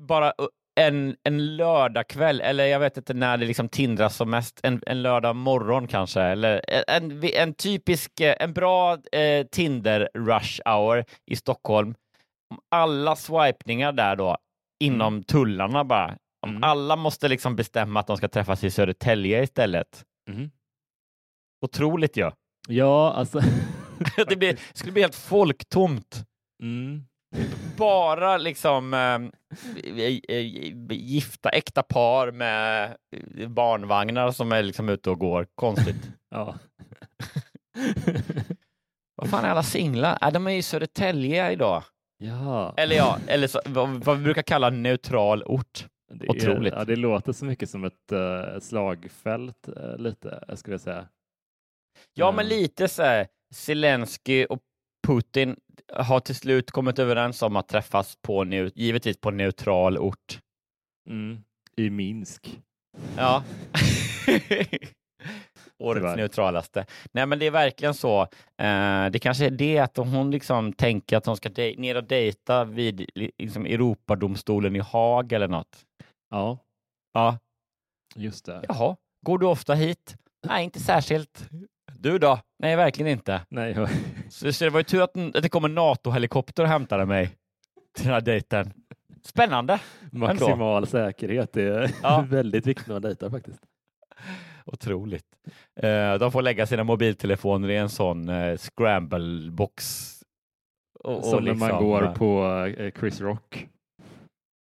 bara 0.02 0.32
en, 0.80 1.16
en 1.22 1.56
lördagkväll, 1.56 2.40
eller 2.40 2.66
jag 2.66 2.80
vet 2.80 2.96
inte 2.96 3.14
när 3.14 3.36
det 3.36 3.46
liksom 3.46 3.68
tindras 3.68 4.16
som 4.16 4.30
mest, 4.30 4.60
en, 4.62 4.82
en 4.86 5.02
lördag 5.02 5.36
morgon 5.36 5.86
kanske, 5.88 6.20
eller 6.22 6.60
en, 6.90 7.24
en 7.34 7.54
typisk, 7.54 8.20
eh, 8.20 8.34
en 8.40 8.52
bra 8.52 8.98
eh, 9.12 9.46
Tinder 9.46 10.08
rush 10.14 10.60
hour 10.64 11.04
i 11.26 11.36
Stockholm. 11.36 11.94
Om 12.50 12.58
alla 12.70 13.16
swipningar 13.16 13.92
där 13.92 14.16
då, 14.16 14.36
inom 14.84 15.22
tullarna 15.22 15.84
bara, 15.84 16.16
om 16.42 16.50
Mm. 16.50 16.64
alla 16.64 16.96
måste 16.96 17.28
liksom 17.28 17.56
bestämma 17.56 18.00
att 18.00 18.06
de 18.06 18.16
ska 18.16 18.28
träffas 18.28 18.64
i 18.64 18.70
Södertälje 18.70 19.42
istället. 19.42 20.04
Mhm. 20.30 20.50
Otroligt 21.66 22.16
ju. 22.16 22.30
Ja, 22.68 23.12
alltså. 23.12 23.40
det 24.28 24.36
blir, 24.36 24.58
skulle 24.72 24.92
bli 24.92 25.02
helt 25.02 25.14
folktomt. 25.14 26.24
Mm. 26.62 27.04
Bara 27.76 28.36
liksom 28.36 28.94
eh, 28.94 29.18
gifta, 30.90 31.48
äkta 31.48 31.82
par 31.82 32.30
med 32.30 32.96
barnvagnar 33.48 34.30
som 34.30 34.52
är 34.52 34.62
liksom 34.62 34.88
ute 34.88 35.10
och 35.10 35.18
går. 35.18 35.46
Konstigt. 35.54 35.96
Ja. 36.30 36.54
Vad 39.16 39.30
fan 39.30 39.44
är 39.44 39.48
alla 39.48 39.62
singlar? 39.62 40.18
Äh, 40.22 40.32
de 40.32 40.46
är 40.46 40.50
i 40.50 40.62
Södertälje 40.62 41.50
idag. 41.52 41.82
ja. 42.22 42.74
Eller 42.76 42.96
ja, 42.96 43.18
eller 43.26 43.46
så, 43.48 43.60
vad, 43.66 43.88
vad 44.04 44.16
vi 44.18 44.24
brukar 44.24 44.42
kalla 44.42 44.70
neutral 44.70 45.42
ort. 45.42 45.86
Det 46.12 46.28
Otroligt. 46.28 46.72
Är, 46.72 46.78
ja, 46.78 46.84
det 46.84 46.96
låter 46.96 47.32
så 47.32 47.44
mycket 47.44 47.70
som 47.70 47.84
ett 47.84 48.12
uh, 48.12 48.60
slagfält 48.60 49.68
uh, 49.68 49.96
lite, 49.98 50.44
skulle 50.56 50.74
jag 50.74 50.80
säga. 50.80 51.08
Ja, 52.14 52.26
Mm. 52.28 52.36
men 52.36 52.48
lite 52.48 52.88
så 52.88 53.02
här, 53.02 53.26
Zelensky 53.54 54.44
och 54.44 54.60
Putin 55.06 55.56
har 55.92 56.20
till 56.20 56.34
slut 56.34 56.70
kommit 56.70 56.98
överens 56.98 57.42
om 57.42 57.56
att 57.56 57.68
träffas 57.68 58.16
på, 58.22 58.44
givetvis 58.74 59.16
på 59.20 59.30
neutral 59.30 59.98
ort. 59.98 60.40
Mm. 61.10 61.38
I 61.76 61.90
Minsk. 61.90 62.60
Ja. 63.16 63.44
Årets 65.78 66.00
Tyvärr. 66.02 66.16
neutralaste. 66.16 66.86
Nej, 67.12 67.26
men 67.26 67.38
det 67.38 67.46
är 67.46 67.50
verkligen 67.50 67.94
så. 67.94 68.22
Eh, 68.62 69.06
det 69.10 69.18
kanske 69.22 69.46
är 69.46 69.50
det 69.50 69.78
att 69.78 69.96
hon 69.96 70.30
liksom 70.30 70.72
tänker 70.72 71.16
att 71.16 71.26
hon 71.26 71.36
ska 71.36 71.48
dej- 71.48 71.76
ner 71.78 71.96
och 71.96 72.04
dejta 72.04 72.64
vid 72.64 73.10
li- 73.14 73.30
liksom 73.38 73.66
Europadomstolen 73.66 74.76
i 74.76 74.78
Haag 74.78 75.32
eller 75.32 75.48
något. 75.48 75.84
Ja, 76.30 76.58
Ja, 77.12 77.38
just 78.14 78.44
det. 78.46 78.64
jaha. 78.68 78.96
Går 79.26 79.38
du 79.38 79.46
ofta 79.46 79.74
hit? 79.74 80.16
Nej, 80.46 80.64
inte 80.64 80.80
särskilt. 80.80 81.48
Du 81.92 82.18
då? 82.18 82.38
Nej, 82.58 82.76
verkligen 82.76 83.12
inte. 83.12 83.40
Nej, 83.48 83.76
Så, 84.28 84.52
så 84.52 84.64
det 84.64 84.70
var 84.70 84.80
ju 84.80 84.84
tur 84.84 85.02
att, 85.02 85.16
att 85.36 85.42
det 85.42 85.48
kom 85.48 85.64
en 85.64 85.74
NATO-helikopter 85.74 86.62
och 86.62 86.68
hämtade 86.68 87.06
mig 87.06 87.30
till 87.94 88.04
den 88.04 88.14
här 88.14 88.20
dejten. 88.20 88.72
Spännande. 89.22 89.80
maximal 90.12 90.86
säkerhet 90.86 91.56
är 91.56 91.90
Ja. 92.02 92.24
väldigt 92.28 92.66
viktigt 92.66 92.86
när 92.86 92.94
man 92.94 93.02
dejtar 93.02 93.30
faktiskt. 93.30 93.60
Otroligt. 94.64 95.26
Eh, 95.76 96.14
de 96.14 96.32
får 96.32 96.42
lägga 96.42 96.66
sina 96.66 96.84
mobiltelefoner 96.84 97.68
i 97.68 97.76
en 97.76 97.88
sån 97.88 98.28
eh, 98.28 98.56
scramble-box. 98.56 100.12
Som 101.04 101.44
när 101.44 101.54
man 101.54 101.68
liksom, 101.68 101.84
går 101.84 102.04
eh, 102.04 102.12
på 102.12 102.72
Chris 103.00 103.20
Rock. 103.20 103.68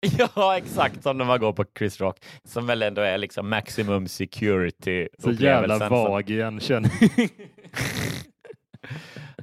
Ja, 0.36 0.58
exakt 0.58 1.04
som 1.04 1.18
när 1.18 1.26
man 1.26 1.39
går 1.39 1.54
på 1.54 1.66
Chris 1.78 2.02
Rock, 2.02 2.18
som 2.44 2.66
väl 2.66 2.82
ändå 2.82 3.02
är 3.02 3.18
liksom 3.18 3.50
maximum 3.50 4.08
security. 4.08 5.08
Så 5.20 5.32
jävla 5.32 5.89
vag 5.89 6.30
igenkänning. 6.30 6.92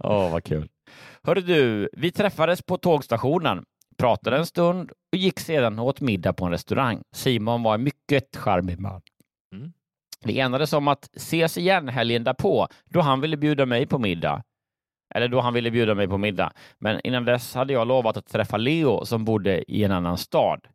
Åh, 0.00 0.32
vad 0.32 0.44
kul. 0.44 0.68
Hörru 1.22 1.40
du, 1.40 1.88
vi 1.92 2.12
träffades 2.12 2.62
på 2.62 2.78
tågstationen, 2.78 3.64
pratade 3.98 4.36
en 4.36 4.46
stund 4.46 4.90
och 5.12 5.18
gick 5.18 5.40
sedan 5.40 5.78
och 5.78 5.86
åt 5.86 6.00
middag 6.00 6.32
på 6.32 6.44
en 6.44 6.50
restaurang. 6.50 7.02
Simon 7.12 7.62
var 7.62 7.74
en 7.74 7.82
mycket 7.82 8.36
charmig 8.36 8.78
man. 8.78 9.00
Mm. 9.54 9.72
Vi 10.24 10.38
enades 10.38 10.72
om 10.72 10.88
att 10.88 11.16
ses 11.16 11.58
igen 11.58 11.88
helgen 11.88 12.24
därpå, 12.24 12.68
då 12.84 13.00
han 13.00 13.20
ville 13.20 13.36
bjuda 13.36 13.66
mig 13.66 13.86
på 13.86 13.98
middag. 13.98 14.42
Eller 15.14 15.28
då 15.28 15.40
han 15.40 15.54
ville 15.54 15.70
bjuda 15.70 15.94
mig 15.94 16.08
på 16.08 16.18
middag. 16.18 16.52
Men 16.78 17.00
innan 17.04 17.24
dess 17.24 17.54
hade 17.54 17.72
jag 17.72 17.88
lovat 17.88 18.16
att 18.16 18.26
träffa 18.26 18.56
Leo 18.56 19.04
som 19.04 19.24
bodde 19.24 19.72
i 19.72 19.84
en 19.84 19.92
annan 19.92 20.18
stad. 20.18 20.68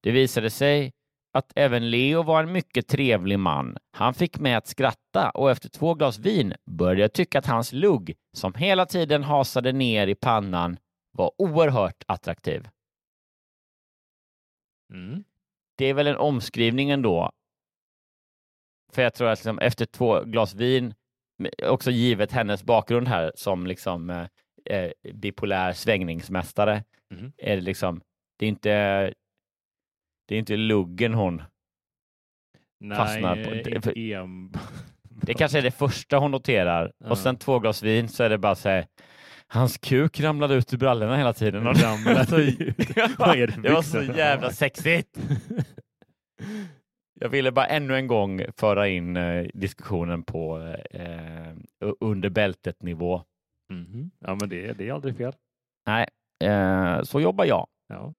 Det 0.00 0.10
visade 0.10 0.50
sig 0.50 0.92
att 1.32 1.52
även 1.56 1.90
Leo 1.90 2.22
var 2.22 2.42
en 2.42 2.52
mycket 2.52 2.88
trevlig 2.88 3.38
man. 3.38 3.76
Han 3.90 4.14
fick 4.14 4.38
mig 4.38 4.54
att 4.54 4.66
skratta 4.66 5.30
och 5.30 5.50
efter 5.50 5.68
två 5.68 5.94
glas 5.94 6.18
vin 6.18 6.54
började 6.70 7.00
jag 7.00 7.12
tycka 7.12 7.38
att 7.38 7.46
hans 7.46 7.72
lugg, 7.72 8.14
som 8.36 8.54
hela 8.54 8.86
tiden 8.86 9.22
hasade 9.22 9.72
ner 9.72 10.06
i 10.06 10.14
pannan, 10.14 10.76
var 11.12 11.32
oerhört 11.38 12.04
attraktiv. 12.06 12.68
Mm. 14.92 15.24
Det 15.76 15.86
är 15.86 15.94
väl 15.94 16.06
en 16.06 16.16
omskrivning 16.16 16.90
ändå. 16.90 17.30
För 18.92 19.02
jag 19.02 19.14
tror 19.14 19.28
att 19.28 19.38
liksom 19.38 19.58
efter 19.58 19.86
två 19.86 20.20
glas 20.20 20.54
vin, 20.54 20.94
också 21.62 21.90
givet 21.90 22.32
hennes 22.32 22.64
bakgrund 22.64 23.08
här 23.08 23.32
som 23.34 23.66
liksom 23.66 24.10
eh, 24.10 24.26
eh, 24.64 24.90
bipolär 25.14 25.72
svängningsmästare, 25.72 26.84
Mhm. 27.10 27.32
är 27.36 27.56
det 27.56 27.62
liksom, 27.62 28.00
det 28.38 28.46
är 28.46 28.48
inte, 28.48 28.70
det 30.28 30.34
är 30.34 30.38
inte 30.38 30.56
luggen 30.56 31.14
hon 31.14 31.42
fastnar 32.96 33.44
på. 33.44 33.50
Nej, 33.50 33.62
Det- 33.94 34.12
em... 34.12 34.52
Det 35.24 35.34
kanske 35.34 35.58
är 35.58 35.62
det 35.62 35.70
första 35.70 36.18
hon 36.18 36.30
noterar. 36.30 36.92
Ja. 36.98 37.10
Och 37.10 37.18
sen 37.18 37.36
två 37.36 37.58
glas 37.58 37.82
vin 37.82 38.08
så 38.08 38.22
är 38.24 38.30
det 38.30 38.38
bara 38.38 38.54
så 38.54 38.68
här, 38.68 38.86
hans 39.46 39.78
kuk 39.78 40.20
ramlade 40.20 40.54
ut 40.54 40.72
ur 40.74 40.78
brallorna 40.78 41.16
hela 41.16 41.32
tiden. 41.32 41.66
Och 41.66 41.76
Ramlade 41.76 42.26
så, 42.26 42.36
det 43.62 43.70
var 43.72 43.82
så 43.82 44.02
jävla 44.02 44.50
sexigt. 44.50 45.18
Jag 47.22 47.28
ville 47.28 47.52
bara 47.52 47.66
ännu 47.66 47.96
en 47.96 48.06
gång 48.06 48.42
föra 48.56 48.88
in 48.88 49.16
eh, 49.16 49.46
diskussionen 49.54 50.22
på 50.22 50.74
eh, 50.90 51.88
under 52.00 52.30
bältet-nivå. 52.30 53.22
Mhm. 53.70 54.10
Ja, 54.20 54.36
men 54.40 54.48
det, 54.48 54.72
det 54.72 54.88
är 54.88 54.92
aldrig 54.92 55.16
fel. 55.16 55.32
Nej, 55.86 56.06
eh, 56.44 57.02
så 57.02 57.20
jobbar 57.20 57.44
jag. 57.44 57.66
Ja. 57.88 58.12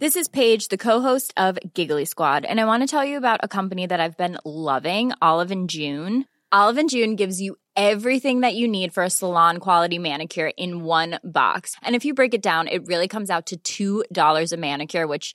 This 0.00 0.16
is 0.16 0.28
Paige, 0.28 0.68
the 0.70 0.76
co-host 0.76 1.32
of 1.36 1.58
Giggly 1.74 2.06
Squad, 2.06 2.44
and 2.46 2.60
I 2.60 2.64
want 2.64 2.82
to 2.82 2.96
tell 2.96 3.08
you 3.08 3.16
about 3.16 3.40
a 3.42 3.48
company 3.48 3.86
that 3.88 4.00
I've 4.00 4.16
been 4.16 4.38
loving, 4.44 5.12
Olive 5.20 5.54
and 5.54 5.70
June. 5.72 6.24
Olive 6.52 6.80
and 6.80 6.90
June 6.90 7.16
gives 7.16 7.40
you 7.40 7.56
everything 7.76 8.40
that 8.40 8.54
you 8.54 8.68
need 8.68 8.92
for 8.92 9.02
a 9.02 9.10
salon 9.10 9.58
quality 9.58 9.98
manicure 9.98 10.52
in 10.56 10.84
one 10.84 11.18
box. 11.22 11.76
And 11.82 11.94
if 11.94 12.04
you 12.04 12.14
break 12.14 12.34
it 12.34 12.42
down, 12.42 12.68
it 12.68 12.86
really 12.86 13.08
comes 13.08 13.30
out 13.30 13.52
to 13.62 14.04
$2 14.12 14.52
a 14.52 14.56
manicure, 14.56 15.06
which 15.06 15.34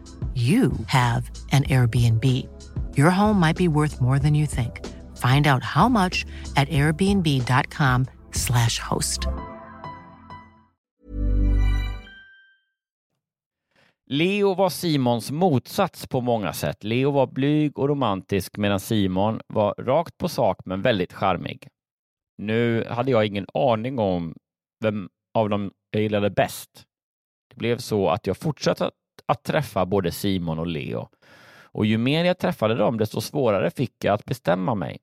you 0.35 0.71
have 0.87 1.31
an 1.51 1.63
Airbnb. 1.63 2.23
Your 2.97 3.09
home 3.09 3.39
might 3.39 3.57
be 3.57 3.67
worth 3.67 4.01
more 4.01 4.19
than 4.19 4.35
you 4.35 4.47
think. 4.47 4.79
Find 5.17 5.47
out 5.47 5.63
how 5.63 5.89
much 5.89 6.25
at 6.55 6.69
airbnb.com/slash 6.69 8.79
host. 8.79 9.27
Leo 14.05 14.53
var 14.53 14.69
Simons 14.69 15.31
motsats 15.31 16.07
på 16.07 16.21
många 16.21 16.53
sätt. 16.53 16.83
Leo 16.83 17.11
var 17.11 17.27
blyg 17.27 17.79
och 17.79 17.89
romantisk 17.89 18.57
medan 18.57 18.79
Simon 18.79 19.41
var 19.47 19.75
rakt 19.77 20.17
på 20.17 20.29
sak 20.29 20.57
men 20.65 20.81
väldigt 20.81 21.13
charmig. 21.13 21.67
Nu 22.37 22.85
hade 22.89 23.11
jag 23.11 23.25
ingen 23.25 23.45
aning 23.53 23.99
om 23.99 24.35
vem 24.79 25.09
av 25.33 25.49
dem 25.49 25.71
jag 25.91 26.03
gillade 26.03 26.29
bäst. 26.29 26.85
Det 27.49 27.55
blev 27.55 27.77
så 27.77 28.09
att 28.09 28.27
jag 28.27 28.37
fortsatte 28.37 28.91
att 29.31 29.43
träffa 29.43 29.85
både 29.85 30.11
Simon 30.11 30.59
och 30.59 30.67
Leo. 30.67 31.09
Och 31.63 31.85
ju 31.85 31.97
mer 31.97 32.25
jag 32.25 32.37
träffade 32.37 32.75
dem, 32.75 32.97
desto 32.97 33.21
svårare 33.21 33.71
fick 33.71 34.03
jag 34.03 34.13
att 34.13 34.25
bestämma 34.25 34.75
mig. 34.75 34.97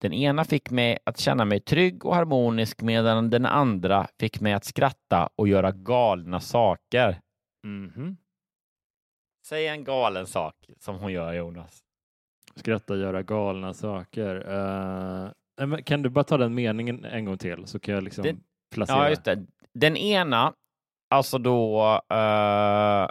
Den 0.00 0.12
ena 0.12 0.44
fick 0.44 0.70
mig 0.70 0.98
att 1.04 1.18
känna 1.18 1.44
mig 1.44 1.60
trygg 1.60 2.04
och 2.04 2.14
harmonisk 2.14 2.82
medan 2.82 3.30
den 3.30 3.46
andra 3.46 4.06
fick 4.20 4.40
mig 4.40 4.52
att 4.52 4.64
skratta 4.64 5.28
och 5.36 5.48
göra 5.48 5.72
galna 5.72 6.40
saker. 6.40 7.20
Mm 7.64 7.90
-hmm. 7.90 8.16
Säg 9.46 9.66
en 9.66 9.84
galen 9.84 10.26
sak 10.26 10.54
som 10.78 10.98
hon 10.98 11.12
gör, 11.12 11.32
Jonas. 11.32 11.80
Skratta, 12.56 12.96
göra 12.96 13.22
galna 13.22 13.74
saker. 13.74 14.50
Uh, 15.60 15.76
kan 15.84 16.02
du 16.02 16.08
bara 16.08 16.24
ta 16.24 16.36
den 16.36 16.54
meningen 16.54 17.04
en 17.04 17.24
gång 17.24 17.38
till 17.38 17.66
så 17.66 17.78
kan 17.78 17.94
jag 17.94 18.04
liksom 18.04 18.24
den, 18.24 18.40
placera. 18.74 18.98
Ja, 18.98 19.08
just 19.08 19.24
det. 19.24 19.46
Den 19.74 19.96
ena, 19.96 20.54
alltså 21.10 21.38
då 21.38 21.82
uh, 22.12 23.08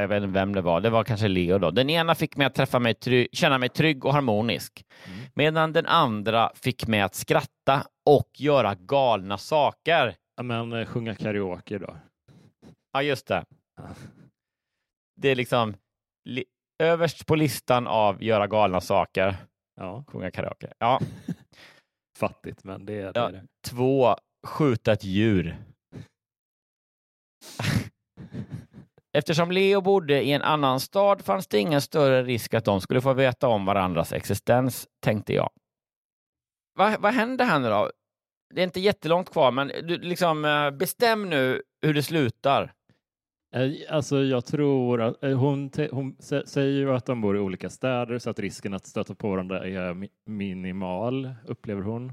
jag 0.00 0.08
vet 0.08 0.22
inte 0.22 0.32
vem 0.32 0.54
det 0.54 0.60
var, 0.60 0.80
det 0.80 0.90
var 0.90 1.04
kanske 1.04 1.28
Leo 1.28 1.58
då. 1.58 1.70
Den 1.70 1.90
ena 1.90 2.14
fick 2.14 2.36
mig 2.36 2.46
att 2.46 2.54
träffa 2.54 2.78
mig 2.78 2.94
känna 3.32 3.58
mig 3.58 3.68
trygg 3.68 4.04
och 4.04 4.12
harmonisk, 4.12 4.84
mm. 5.06 5.18
medan 5.34 5.72
den 5.72 5.86
andra 5.86 6.52
fick 6.54 6.86
mig 6.86 7.00
att 7.00 7.14
skratta 7.14 7.86
och 8.06 8.30
göra 8.36 8.74
galna 8.74 9.38
saker. 9.38 10.14
Ja, 10.36 10.42
men 10.42 10.72
eh, 10.72 10.86
sjunga 10.86 11.14
karaoke 11.14 11.78
då? 11.78 11.96
Ja, 12.92 13.02
just 13.02 13.26
det. 13.26 13.44
Det 15.20 15.28
är 15.28 15.34
liksom 15.34 15.74
li 16.24 16.44
överst 16.82 17.26
på 17.26 17.34
listan 17.34 17.86
av 17.86 18.22
göra 18.22 18.46
galna 18.46 18.80
saker. 18.80 19.36
Ja. 19.76 20.04
Sjunga 20.06 20.30
karaoke. 20.30 20.72
Ja. 20.78 21.00
Fattigt, 22.18 22.64
men 22.64 22.86
det 22.86 23.00
är 23.00 23.12
ja. 23.14 23.30
det. 23.30 23.46
Två, 23.68 24.16
skjuta 24.46 24.92
ett 24.92 25.04
djur. 25.04 25.56
Eftersom 29.16 29.50
Leo 29.50 29.80
bodde 29.80 30.22
i 30.22 30.32
en 30.32 30.42
annan 30.42 30.80
stad 30.80 31.24
fanns 31.24 31.46
det 31.46 31.58
ingen 31.58 31.80
större 31.80 32.22
risk 32.22 32.54
att 32.54 32.64
de 32.64 32.80
skulle 32.80 33.00
få 33.00 33.12
veta 33.12 33.48
om 33.48 33.64
varandras 33.64 34.12
existens, 34.12 34.88
tänkte 35.00 35.32
jag. 35.32 35.50
Va, 36.78 36.96
vad 37.00 37.14
händer 37.14 37.44
här 37.44 37.58
nu 37.58 37.68
då? 37.68 37.90
Det 38.54 38.60
är 38.60 38.64
inte 38.64 38.80
jättelångt 38.80 39.30
kvar, 39.30 39.50
men 39.50 39.68
du, 39.68 39.98
liksom, 39.98 40.44
eh, 40.44 40.70
bestäm 40.70 41.30
nu 41.30 41.62
hur 41.82 41.94
det 41.94 42.02
slutar. 42.02 42.72
Eh, 43.54 43.70
alltså 43.90 44.22
jag 44.22 44.44
tror 44.44 45.02
att 45.02 45.22
eh, 45.22 45.38
hon, 45.38 45.70
hon 45.90 46.16
säger 46.46 46.78
ju 46.78 46.92
att 46.92 47.06
de 47.06 47.20
bor 47.20 47.36
i 47.36 47.40
olika 47.40 47.70
städer 47.70 48.18
så 48.18 48.30
att 48.30 48.38
risken 48.38 48.74
att 48.74 48.86
stöta 48.86 49.14
på 49.14 49.30
varandra 49.30 49.66
är 49.66 50.08
minimal, 50.30 51.34
upplever 51.46 51.82
hon. 51.82 52.12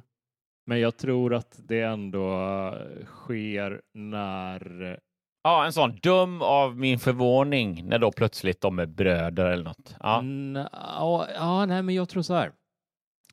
Men 0.66 0.80
jag 0.80 0.98
tror 0.98 1.34
att 1.34 1.60
det 1.68 1.82
ändå 1.82 2.78
sker 3.06 3.82
när 3.94 5.00
Ja, 5.44 5.66
en 5.66 5.74
sån 5.74 5.96
dum 6.04 6.42
av 6.42 6.78
min 6.78 7.00
förvåning 7.00 7.86
när 7.90 8.00
då 8.00 8.12
plötsligt 8.12 8.62
de 8.62 8.80
är 8.80 8.86
bröder 8.86 9.46
eller 9.46 9.64
något. 9.64 9.96
Ja, 10.00 10.20
mm, 10.20 10.66
ja, 10.74 11.28
ja 11.36 11.66
nej, 11.66 11.82
men 11.84 11.96
jag 11.96 12.10
tror 12.10 12.22
så 12.24 12.34
här. 12.34 12.52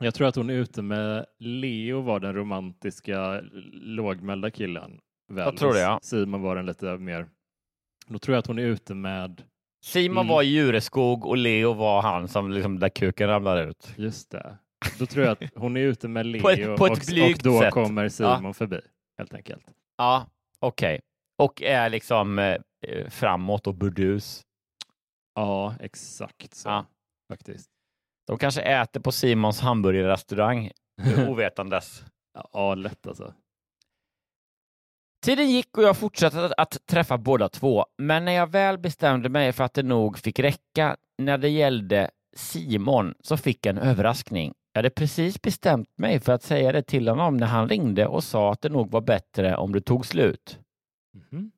Jag 0.01 0.15
tror 0.15 0.29
att 0.29 0.37
hon 0.37 0.51
är 0.51 0.55
ute 0.55 0.83
med 0.83 1.27
Leo 1.39 2.01
var 2.01 2.21
den 2.21 2.35
romantiska 2.35 3.41
lågmälda 3.73 4.51
killen 4.51 5.01
väl. 5.33 5.45
Jag 5.45 5.57
tror 5.57 5.73
det, 5.73 5.81
ja. 5.81 5.99
Simon 6.03 6.43
var 6.43 6.57
den 6.57 6.67
lite 6.67 6.97
mer... 6.99 7.27
Då 8.07 8.19
tror 8.19 8.35
jag 8.35 8.39
att 8.41 8.47
hon 8.47 8.59
är 8.59 8.63
ute 8.63 8.95
med... 8.95 9.43
Simon 9.85 10.17
Mm. 10.19 10.29
var 10.29 10.43
Djureskog 10.43 11.27
och 11.27 11.37
Leo 11.37 11.73
var 11.73 12.03
han 12.03 12.29
som 12.29 12.51
liksom 12.51 12.79
där 12.79 12.89
kuken 12.89 13.29
ramlade 13.29 13.63
ut. 13.65 13.93
Just 13.97 14.31
det. 14.31 14.57
Då 14.99 15.07
tror 15.07 15.25
jag 15.25 15.33
att 15.33 15.51
hon 15.55 15.77
är 15.77 15.81
ute 15.81 16.09
med 16.09 16.27
Leo 16.27 16.41
På 16.43 16.51
ett- 16.51 16.77
på 16.79 16.87
ett 16.87 16.93
och, 16.93 17.31
och 17.31 17.39
då 17.43 17.61
sätt. 17.61 17.73
kommer 17.75 18.09
Simon 18.09 18.45
Ja. 18.45 18.53
förbi, 18.53 18.81
helt 19.19 19.35
enkelt. 19.35 19.65
Ja, 19.99 20.27
okej. 20.61 21.01
Och 21.41 21.63
är 21.63 21.91
liksom 21.91 22.39
eh, 22.39 22.57
eh, 22.87 23.09
framåt 23.09 23.67
och 23.67 23.75
burdus. 23.75 24.43
Ja, 25.35 25.75
exakt 25.81 26.55
så. 26.55 26.69
Ja. 26.69 26.87
Faktiskt. 27.33 27.71
De 28.27 28.39
kanske 28.39 28.63
äter 28.63 29.01
på 29.01 29.13
Simons 29.13 29.61
hamburgerrestaurang 29.61 30.71
ovetandes. 31.29 32.05
Ja, 32.53 32.75
lätt 32.75 33.07
alltså. 33.07 33.35
Tiden 35.25 35.51
gick 35.51 35.79
och 35.79 35.85
jag 35.85 35.97
fortsatte 35.97 36.45
att, 36.45 36.53
att 36.57 36.87
träffa 36.87 37.19
båda 37.19 37.49
två, 37.49 37.87
men 37.99 38.25
när 38.25 38.33
jag 38.33 38.47
väl 38.51 38.79
bestämde 38.79 39.29
mig 39.29 39.53
för 39.53 39.65
att 39.65 39.75
det 39.75 39.83
nog 39.83 40.19
fick 40.19 40.39
räcka 40.39 40.97
när 41.19 41.39
det 41.39 41.49
gällde 41.49 42.11
Simon 42.37 43.15
så 43.21 43.37
fick 43.37 43.67
jag 43.67 43.77
en 43.77 43.83
överraskning. 43.83 44.55
Jag 44.73 44.79
hade 44.79 44.91
precis 44.91 45.43
bestämt 45.43 45.99
mig 45.99 46.21
för 46.21 46.33
att 46.33 46.43
säga 46.43 46.73
det 46.73 46.83
till 46.83 47.09
honom 47.09 47.37
när 47.37 47.47
han 47.47 47.69
ringde 47.69 48.07
och 48.07 48.25
sa 48.25 48.53
att 48.53 48.61
det 48.61 48.69
nog 48.69 48.91
var 48.91 49.01
bättre 49.01 49.57
om 49.57 49.73
det 49.73 49.81
tog 49.81 50.07
slut. 50.07 50.59
Mhm. 51.15 51.53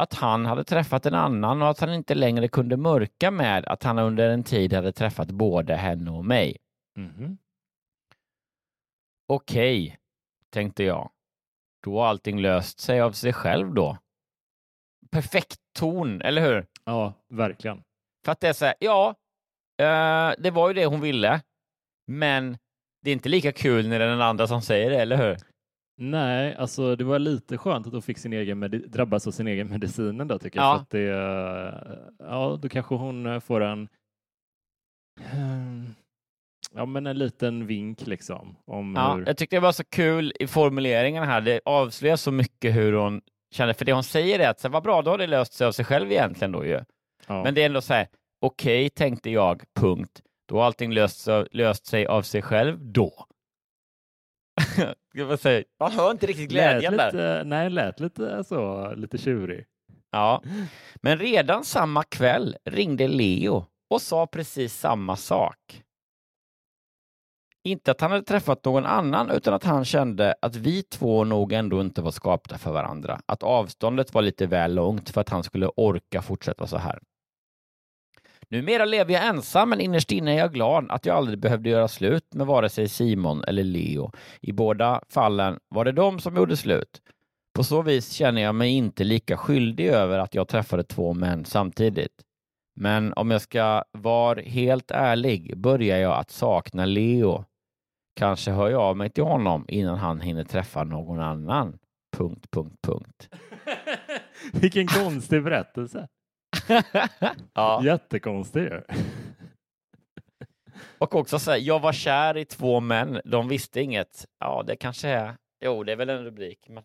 Att 0.00 0.14
han 0.14 0.46
hade 0.46 0.64
träffat 0.64 1.06
en 1.06 1.14
annan 1.14 1.62
och 1.62 1.68
att 1.70 1.80
han 1.80 1.94
inte 1.94 2.14
längre 2.14 2.48
kunde 2.48 2.76
mörka 2.76 3.30
med 3.30 3.64
att 3.66 3.82
han 3.82 3.98
under 3.98 4.30
en 4.30 4.44
tid 4.44 4.72
hade 4.72 4.92
träffat 4.92 5.30
både 5.30 5.74
henne 5.74 6.10
och 6.10 6.24
mig. 6.24 6.56
Mhm. 6.96 7.38
Okej, 9.28 9.98
tänkte 10.50 10.84
jag. 10.84 11.10
Då 11.84 12.00
har 12.00 12.06
allting 12.06 12.40
löst 12.40 12.80
sig 12.80 13.00
av 13.00 13.12
sig 13.12 13.32
själv 13.32 13.74
då. 13.74 13.98
Perfekt 15.10 15.56
ton, 15.78 16.22
eller 16.22 16.42
hur? 16.42 16.66
Ja, 16.84 17.12
verkligen. 17.28 17.82
För 18.24 18.32
att 18.32 18.40
det 18.40 18.48
är 18.48 18.52
så 18.52 18.64
här, 18.64 18.74
ja, 18.80 19.08
eh, 19.78 20.34
det 20.38 20.50
var 20.50 20.68
ju 20.68 20.74
det 20.74 20.86
hon 20.86 21.00
ville, 21.00 21.40
men 22.06 22.58
det 23.02 23.10
är 23.10 23.12
inte 23.12 23.28
lika 23.28 23.52
kul 23.52 23.88
när 23.88 23.98
det 23.98 24.04
är 24.04 24.08
den 24.08 24.20
andra 24.20 24.46
som 24.46 24.62
säger 24.62 24.90
det, 24.90 25.00
eller 25.00 25.16
hur? 25.16 25.36
Nej, 25.98 26.54
alltså 26.54 26.96
det 26.96 27.04
var 27.04 27.18
lite 27.18 27.58
skönt 27.58 27.86
att 27.86 27.92
hon 27.92 28.02
fick 28.02 28.18
sin 28.18 28.32
egen 28.32 28.60
drabbas 28.86 29.26
av 29.26 29.30
sin 29.30 29.46
egen 29.46 29.68
medicin 29.68 30.28
då 30.28 30.38
tycker 30.38 30.58
jag. 30.58 30.66
Ja. 30.66 30.74
För 30.74 30.82
att 30.82 30.90
det, 30.90 31.08
eh, 31.08 32.26
ja, 32.28 32.58
då 32.62 32.68
kanske 32.68 32.94
hon 32.94 33.26
eh, 33.26 33.40
får 33.40 33.60
en 33.60 33.88
ehm, 35.20 35.94
Ja, 36.74 36.86
men 36.86 37.06
en 37.06 37.18
liten 37.18 37.66
vink 37.66 38.06
liksom. 38.06 38.56
Om 38.64 38.94
Ja, 38.96 39.14
hur... 39.14 39.26
jag 39.26 39.36
tyckte 39.36 39.56
det 39.56 39.60
var 39.60 39.72
så 39.72 39.84
kul 39.84 40.32
i 40.40 40.46
formuleringen 40.46 41.24
här. 41.24 41.40
Det 41.40 41.60
avslöjar 41.64 42.16
så 42.16 42.32
mycket 42.32 42.74
hur 42.74 42.92
hon 42.92 43.20
känner. 43.54 43.72
För 43.72 43.84
det 43.84 43.92
hon 43.92 44.04
säger 44.04 44.38
är 44.38 44.50
att 44.50 44.60
så 44.60 44.68
här, 44.68 44.72
vad 44.72 44.82
bra, 44.82 45.02
då 45.02 45.10
har 45.10 45.18
det 45.18 45.26
löst 45.26 45.52
sig 45.52 45.66
av 45.66 45.72
sig 45.72 45.84
själv 45.84 46.12
egentligen 46.12 46.52
då 46.52 46.64
ju. 46.64 46.80
ja. 47.26 47.42
Men 47.42 47.54
det 47.54 47.62
är 47.62 47.66
ändå 47.66 47.80
så 47.80 47.94
här, 47.94 48.08
okej, 48.40 48.90
tänkte 48.90 49.30
jag, 49.30 49.62
punkt. 49.74 50.22
Då 50.48 50.58
har 50.58 50.64
allting 50.64 50.92
löst, 50.92 51.28
löst 51.50 51.86
sig 51.86 52.06
av 52.06 52.22
sig 52.22 52.42
själv 52.42 52.78
då. 52.80 53.26
jag 55.12 55.38
säga, 55.38 55.64
man 55.80 55.92
hör 55.92 56.10
inte 56.10 56.26
riktigt 56.26 56.50
glädjen 56.50 56.96
lät 56.96 57.12
där. 57.12 57.38
lite, 57.38 57.48
Nej, 57.48 57.70
lät 57.70 58.00
lite 58.00 58.44
så, 58.44 58.92
lite 58.94 59.18
tjurig. 59.18 59.66
Ja, 60.10 60.42
men 61.02 61.18
redan 61.18 61.64
samma 61.64 62.02
kväll 62.02 62.56
ringde 62.64 63.08
Leo 63.08 63.66
och 63.90 64.02
sa 64.02 64.26
precis 64.26 64.78
samma 64.78 65.16
sak. 65.16 65.82
Inte 67.64 67.90
att 67.90 68.00
han 68.00 68.10
hade 68.10 68.22
träffat 68.22 68.64
någon 68.64 68.86
annan, 68.86 69.30
utan 69.30 69.54
att 69.54 69.64
han 69.64 69.84
kände 69.84 70.34
att 70.42 70.56
vi 70.56 70.82
två 70.82 71.24
nog 71.24 71.52
ändå 71.52 71.80
inte 71.80 72.02
var 72.02 72.10
skapta 72.10 72.58
för 72.58 72.72
varandra. 72.72 73.20
Att 73.26 73.42
avståndet 73.42 74.14
var 74.14 74.22
lite 74.22 74.46
väl 74.46 74.74
långt 74.74 75.10
för 75.10 75.20
att 75.20 75.28
han 75.28 75.42
skulle 75.42 75.66
orka 75.66 76.22
fortsätta 76.22 76.66
så 76.66 76.76
här. 76.76 76.98
Numera 78.50 78.84
lever 78.84 79.14
jag 79.14 79.26
ensam, 79.26 79.70
men 79.70 79.80
innerst 79.80 80.12
inne 80.12 80.32
är 80.32 80.38
jag 80.38 80.52
glad 80.52 80.90
att 80.90 81.06
jag 81.06 81.16
aldrig 81.16 81.38
behövde 81.38 81.70
göra 81.70 81.88
slut 81.88 82.34
med 82.34 82.46
vare 82.46 82.68
sig 82.68 82.88
Simon 82.88 83.44
eller 83.44 83.64
Leo. 83.64 84.12
I 84.40 84.52
båda 84.52 85.02
fallen 85.08 85.58
var 85.68 85.84
det 85.84 85.92
de 85.92 86.20
som 86.20 86.36
gjorde 86.36 86.56
slut. 86.56 87.02
På 87.56 87.64
så 87.64 87.82
vis 87.82 88.12
känner 88.12 88.42
jag 88.42 88.54
mig 88.54 88.70
inte 88.70 89.04
lika 89.04 89.36
skyldig 89.36 89.86
över 89.86 90.18
att 90.18 90.34
jag 90.34 90.48
träffade 90.48 90.84
två 90.84 91.14
män 91.14 91.44
samtidigt. 91.44 92.22
Men 92.80 93.12
om 93.12 93.30
jag 93.30 93.40
ska 93.40 93.84
vara 93.92 94.40
helt 94.40 94.90
ärlig 94.90 95.58
börjar 95.58 95.98
jag 95.98 96.18
att 96.18 96.30
sakna 96.30 96.84
Leo. 96.84 97.44
Kanske 98.16 98.50
hör 98.50 98.70
jag 98.70 98.80
av 98.80 98.96
mig 98.96 99.10
till 99.10 99.24
honom 99.24 99.64
innan 99.68 99.98
han 99.98 100.20
hinner 100.20 100.44
träffa 100.44 100.84
någon 100.84 101.20
annan. 101.20 101.78
Punkt, 102.16 102.46
punkt, 102.50 102.76
punkt. 102.82 103.28
Vilken 104.52 104.86
konstig 104.86 105.42
berättelse 105.42 106.08
ja. 107.54 107.80
Jättekonstig. 107.84 108.72
Och 110.98 111.14
också 111.14 111.38
säga, 111.38 111.58
jag 111.58 111.80
var 111.80 111.92
kär 111.92 112.36
i 112.36 112.44
två 112.44 112.80
män, 112.80 113.20
de 113.24 113.48
visste 113.48 113.80
inget. 113.80 114.24
Ja, 114.40 114.62
det 114.66 114.76
kanske 114.76 115.08
är, 115.08 115.36
jo, 115.64 115.84
det 115.84 115.92
är 115.92 115.96
väl 115.96 116.08
en 116.10 116.24
rubrik. 116.24 116.68
Men... 116.68 116.84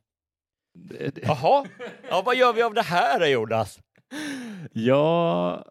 Det- 0.80 1.16
det- 1.16 1.22
Jaha, 1.22 1.66
ja, 2.10 2.22
vad 2.26 2.36
gör 2.36 2.54
vi 2.54 2.62
av 2.64 2.74
det 2.74 2.82
här 2.82 3.28
Jonas? 3.28 3.80
Ja, 4.72 5.66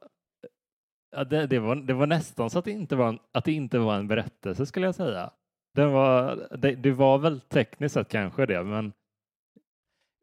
ja 1.16 1.24
det, 1.24 1.46
det, 1.46 1.58
var, 1.58 1.76
det 1.76 1.94
var 1.94 2.06
nästan 2.06 2.50
så 2.50 2.58
att 2.58 2.64
det, 2.64 2.70
inte 2.70 2.96
var 2.96 3.08
en, 3.08 3.18
att 3.32 3.44
det 3.44 3.52
inte 3.52 3.78
var 3.78 3.96
en 3.96 4.08
berättelse 4.08 4.66
skulle 4.66 4.86
jag 4.86 4.94
säga. 4.94 5.30
Den 5.74 5.92
var, 5.92 6.48
det, 6.56 6.74
det 6.74 6.90
var 6.92 7.18
väl 7.18 7.40
tekniskt 7.40 7.92
sett 7.94 8.08
kanske 8.08 8.46
det, 8.46 8.64
men 8.64 8.92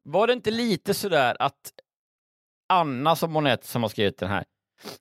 Var 0.09 0.27
det 0.27 0.33
inte 0.33 0.51
lite 0.51 0.93
sådär 0.93 1.35
att 1.39 1.71
Anna 2.69 3.15
som 3.15 3.35
hon 3.35 3.45
heter 3.45 3.67
som 3.67 3.81
har 3.81 3.89
skrivit 3.89 4.17
den 4.17 4.29
här, 4.29 4.43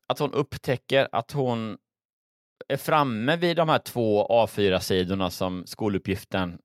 att 0.07 0.19
hon 0.19 0.33
upptäcker 0.33 1.09
att 1.13 1.33
hon 1.33 1.79
är 2.69 2.77
framme 2.77 3.37
vid 3.37 3.57
de 3.57 3.69
här 3.69 3.79
två 3.79 4.27
A4-sidorna 4.29 5.31
som 5.31 5.67
skoluppgiften 5.67 6.59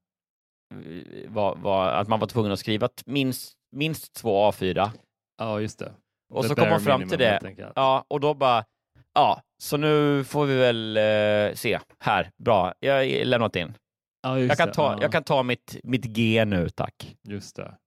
eh, 0.73 1.31
var, 1.31 1.55
var 1.55 1.87
att 1.87 2.07
man 2.07 2.19
var 2.19 2.27
tvungen 2.27 2.51
att 2.51 2.59
skriva 2.59 2.89
minst, 3.05 3.53
minst 3.71 4.13
två 4.13 4.51
A4. 4.51 4.89
ja, 5.37 5.59
just 5.59 5.79
det. 5.79 5.93
Och 6.33 6.43
The 6.43 6.49
så 6.49 6.55
kom 6.55 6.69
hon 6.69 6.79
fram 6.81 6.99
minimum, 6.99 7.09
till 7.09 7.19
det. 7.55 7.71
Ja, 7.75 8.05
och 8.07 8.19
då 8.19 8.33
bara, 8.33 8.65
ja, 9.13 9.41
så 9.63 9.77
nu 9.77 10.23
får 10.23 10.45
vi 10.45 10.55
väl 10.57 10.97
eh, 10.97 11.55
se. 11.55 11.79
Här, 11.99 12.31
bra, 12.37 12.73
jag 12.79 12.93
har 12.95 13.25
lämnat 13.25 13.55
in. 13.55 13.73
Ja, 14.21 14.39
Jag 14.39 14.57
kan 14.57 14.67
det. 14.67 14.73
ta, 14.73 14.93
ja, 14.93 15.01
jag 15.01 15.11
kan 15.11 15.23
ta 15.23 15.43
mitt, 15.43 15.77
mitt 15.83 16.05
G 16.05 16.45
nu, 16.45 16.69
tack. 16.69 17.15
Just 17.27 17.55
det. 17.55 17.77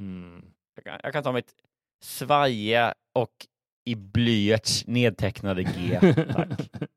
Mm. 0.00 0.44
Jag 0.74 0.84
kan, 0.84 1.00
jag 1.02 1.12
kan 1.12 1.22
ta 1.22 1.32
mitt 1.32 1.52
svajiga 2.06 2.94
och 3.14 3.32
i 3.84 3.94
blyerts 3.94 4.86
nedtecknade 4.86 5.62
G, 5.62 6.00
tack. 6.32 6.70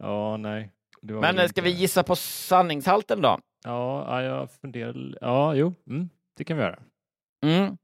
ja, 0.00 0.36
nej. 0.36 0.72
Men 1.02 1.38
eh, 1.38 1.48
ska 1.48 1.62
vi 1.62 1.70
gissa 1.70 2.02
på 2.02 2.16
sanningshalten 2.16 3.22
då? 3.22 3.38
Ja, 3.64 4.04
ja, 4.08 4.22
jag 4.22 4.50
funderar. 4.50 5.18
Ja, 5.20 5.54
jo, 5.54 5.74
mm, 5.86 6.08
det 6.36 6.44
kan 6.44 6.56
vi 6.56 6.62
göra. 6.62 6.82
Mm. 7.44 7.76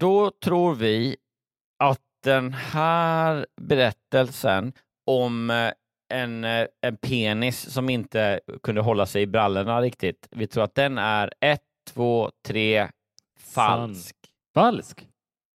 Då 0.00 0.30
tror 0.30 0.74
vi 0.74 1.16
att 1.78 2.00
den 2.22 2.52
här 2.52 3.46
berättelsen 3.60 4.72
om 5.06 5.50
eh, 5.50 5.72
en, 6.08 6.44
eh, 6.44 6.66
en 6.80 6.96
penis 6.96 7.70
som 7.70 7.90
inte 7.90 8.40
kunde 8.62 8.80
hålla 8.80 9.06
sig 9.06 9.22
i 9.22 9.26
brallorna 9.26 9.80
riktigt. 9.80 10.28
Vi 10.30 10.46
tror 10.46 10.64
att 10.64 10.74
den 10.74 10.98
är 10.98 11.32
ett, 11.40 11.62
två, 11.86 12.30
tre, 12.46 12.88
falsk. 13.38 14.16
Falsk? 14.54 15.08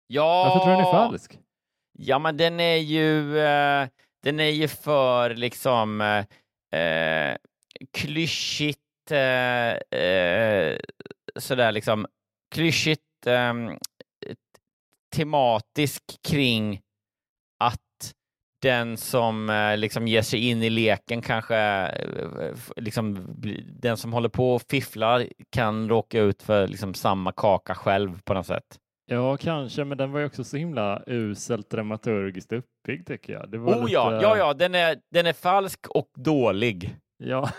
Ja! 0.07 0.45
Varför 0.45 0.59
tror 0.61 0.71
du 0.73 0.77
den 0.77 0.87
är 0.87 0.93
falsk? 0.93 1.39
Ja, 1.99 2.19
men 2.19 2.37
den 2.37 2.61
är 2.61 2.77
ju, 2.77 3.39
eh, 3.39 3.89
den 4.23 4.41
är 4.41 4.51
ju 4.51 4.69
för 4.69 5.35
liksom 5.35 6.01
eh, 6.01 6.81
eh, 6.81 7.37
klyschigt 7.93 9.11
eh, 9.11 10.01
eh, 10.01 10.79
sådär 11.39 11.73
liksom 11.73 12.07
klyschigt 12.55 13.27
eh, 13.27 13.55
tematisk 15.17 16.03
kring 16.29 16.81
att 17.65 17.81
den 18.63 18.97
som 18.97 19.51
eh, 19.51 19.77
liksom 19.77 20.09
ger 20.09 20.23
sig 20.23 20.49
in 20.49 20.63
i 20.63 20.71
leken 20.71 21.23
kanske 21.23 21.57
eh, 21.57 22.55
liksom 22.77 23.35
den 23.81 23.97
som 23.97 24.13
håller 24.13 24.29
på 24.29 24.55
och 24.55 24.63
fifflar 24.63 25.29
kan 25.51 25.89
råka 25.89 26.21
ut 26.21 26.43
för 26.43 26.69
liksom 26.69 26.95
samma 26.95 27.33
kaka 27.33 27.75
själv 27.75 28.23
på 28.23 28.35
något 28.35 28.47
sätt. 28.47 28.79
Ja, 29.09 29.37
kanske, 29.37 29.85
men 29.85 29.99
den 29.99 30.13
var 30.13 30.21
ju 30.21 30.27
också 30.27 30.45
så 30.45 30.57
himla 30.57 31.03
uselt 31.07 31.71
dramaturgiskt 31.71 32.53
uppbyggd 32.53 33.07
tycker 33.07 33.33
jag. 33.33 33.51
Det 33.51 33.59
var 33.59 33.75
Oh 33.75 33.81
lite... 33.81 33.93
ja, 33.93 34.23
ja, 34.23 34.37
ja, 34.37 34.55
den 34.55 34.75
är, 34.75 34.99
den 35.11 35.27
är 35.27 35.33
falsk 35.33 35.87
och 35.89 36.11
dålig. 36.17 36.97
Ja. 37.17 37.51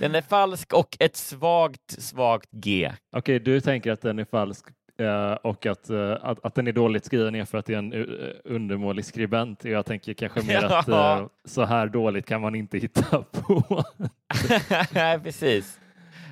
Den 0.00 0.14
är 0.14 0.22
falsk 0.22 0.72
och 0.72 0.96
ett 1.00 1.16
svagt, 1.16 2.02
svagt 2.02 2.48
G. 2.50 2.92
Okej, 3.16 3.38
du 3.38 3.60
tänker 3.60 3.92
att 3.92 4.00
den 4.00 4.18
är 4.18 4.24
falsk 4.24 4.66
eh, 4.98 5.32
och 5.32 5.66
att, 5.66 5.90
eh, 5.90 6.12
att, 6.22 6.44
att 6.44 6.54
den 6.54 6.66
är 6.66 6.72
dåligt 6.72 7.04
skriven 7.04 7.34
är 7.34 7.44
för 7.44 7.58
att 7.58 7.66
det 7.66 7.74
är 7.74 7.78
en 7.78 7.92
uh, 7.92 8.30
undermålig 8.44 9.04
skribent. 9.04 9.64
Jag 9.64 9.86
tänker 9.86 10.14
kanske 10.14 10.42
mer 10.42 10.64
att 10.72 10.88
eh, 10.88 11.26
så 11.44 11.64
här 11.64 11.86
dåligt 11.86 12.26
kan 12.26 12.40
man 12.40 12.54
inte 12.54 12.78
hitta 12.78 13.22
på. 13.22 13.84
Nej, 14.94 15.20
precis. 15.20 15.80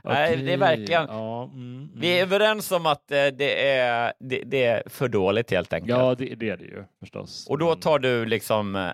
Nej, 0.04 0.36
det 0.36 0.52
är 0.52 0.56
verkligen... 0.56 1.06
Ja, 1.08 1.44
mm, 1.44 1.76
mm. 1.76 1.90
Vi 1.94 2.18
är 2.18 2.22
överens 2.22 2.72
om 2.72 2.86
att 2.86 3.10
eh, 3.10 3.26
det 3.26 3.68
är, 3.68 4.12
det, 4.20 4.42
det 4.46 4.64
är 4.64 4.82
för 4.88 5.08
dåligt 5.08 5.50
helt 5.50 5.72
enkelt. 5.72 5.98
Ja, 5.98 6.14
det, 6.14 6.34
det 6.34 6.50
är 6.50 6.56
det 6.56 6.64
ju 6.64 6.84
förstås. 7.00 7.46
Och 7.48 7.58
då 7.58 7.74
tar 7.74 7.98
du 7.98 8.24
liksom 8.24 8.76
eh, 8.76 8.90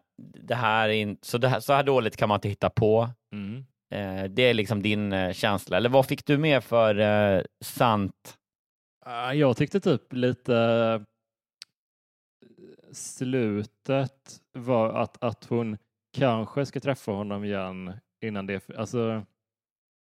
det 0.46 0.54
här 0.54 0.88
in, 0.88 1.18
så, 1.22 1.38
det 1.38 1.48
här, 1.48 1.60
så 1.60 1.72
här 1.72 1.82
dåligt 1.82 2.16
kan 2.16 2.28
man 2.28 2.36
inte 2.36 2.48
hitta 2.48 2.70
på. 2.70 3.08
Mm. 3.32 3.64
Eh, 3.94 4.30
det 4.30 4.42
är 4.42 4.54
liksom 4.54 4.82
din 4.82 5.34
känsla. 5.34 5.76
Eller 5.76 5.88
vad 5.88 6.06
fick 6.06 6.26
du 6.26 6.38
med 6.38 6.64
för 6.64 6.98
eh, 6.98 7.42
sant? 7.64 8.38
Ah, 9.06 9.32
Jag 9.32 9.56
tyckte 9.56 9.80
typ 9.80 10.12
lite 10.12 11.04
slutet 12.92 14.40
var 14.52 15.02
att, 15.02 15.22
att 15.24 15.44
hon 15.44 15.78
kanske 16.16 16.66
ska 16.66 16.80
träffa 16.80 17.12
honom 17.12 17.44
igen 17.44 17.92
innan 18.24 18.46
det. 18.46 18.70
Alltså, 18.76 19.22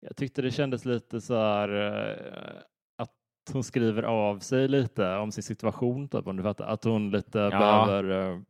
jag 0.01 0.17
tyckte 0.17 0.43
det 0.43 0.51
kändes 0.51 0.85
lite 0.85 1.21
så 1.21 1.35
här 1.35 1.69
eh, 1.69 2.63
att 2.97 3.15
hon 3.53 3.65
skriver 3.65 4.03
av 4.03 4.39
sig 4.39 4.69
lite 4.69 5.17
om 5.17 5.33
sin 5.33 5.43
situation, 5.45 6.09
typ, 6.09 6.27
om 6.27 6.37
du 6.37 6.43
fattar. 6.43 6.65
Att 6.67 6.85
hon 6.85 7.11
lite 7.11 7.39
Ja. 7.39 7.51
behöver 7.51 8.11
eh, 8.11 8.41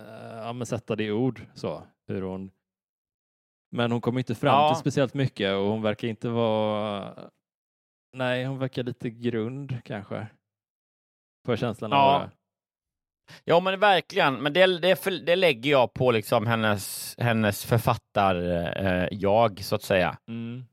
eh, 0.00 0.58
ja, 0.58 0.64
sätta 0.64 0.96
det 0.96 1.04
i 1.04 1.12
ord, 1.12 1.40
så, 1.54 1.82
hur 2.06 2.22
hon 2.22 2.50
men 3.72 3.92
hon 3.92 4.00
kommer 4.00 4.18
inte 4.20 4.34
fram 4.34 4.54
Ja. 4.62 4.68
till 4.74 4.80
speciellt 4.80 5.14
mycket 5.14 5.54
och 5.56 5.64
hon 5.64 5.82
verkar 5.82 6.08
inte 6.08 6.28
vara... 6.28 7.14
Nej, 8.16 8.44
hon 8.44 8.58
verkar 8.58 8.82
lite 8.82 9.10
grund 9.10 9.84
kanske. 9.84 10.26
Får 11.44 11.52
jag 11.52 11.58
känslan 11.58 11.90
Ja. 11.90 12.14
av 12.16 12.20
det. 12.28 12.30
Ja, 13.44 13.60
men 13.60 13.80
verkligen. 13.80 14.34
Men 14.34 14.52
det, 14.52 14.78
det, 14.78 15.26
det 15.26 15.36
lägger 15.36 15.70
jag 15.70 15.94
på 15.94 16.10
liksom 16.10 16.46
hennes, 16.46 17.14
hennes 17.18 17.64
författar-jag, 17.64 19.64
så 19.64 19.74
att 19.74 19.82
säga. 19.82 20.16
Mm. 20.28 20.64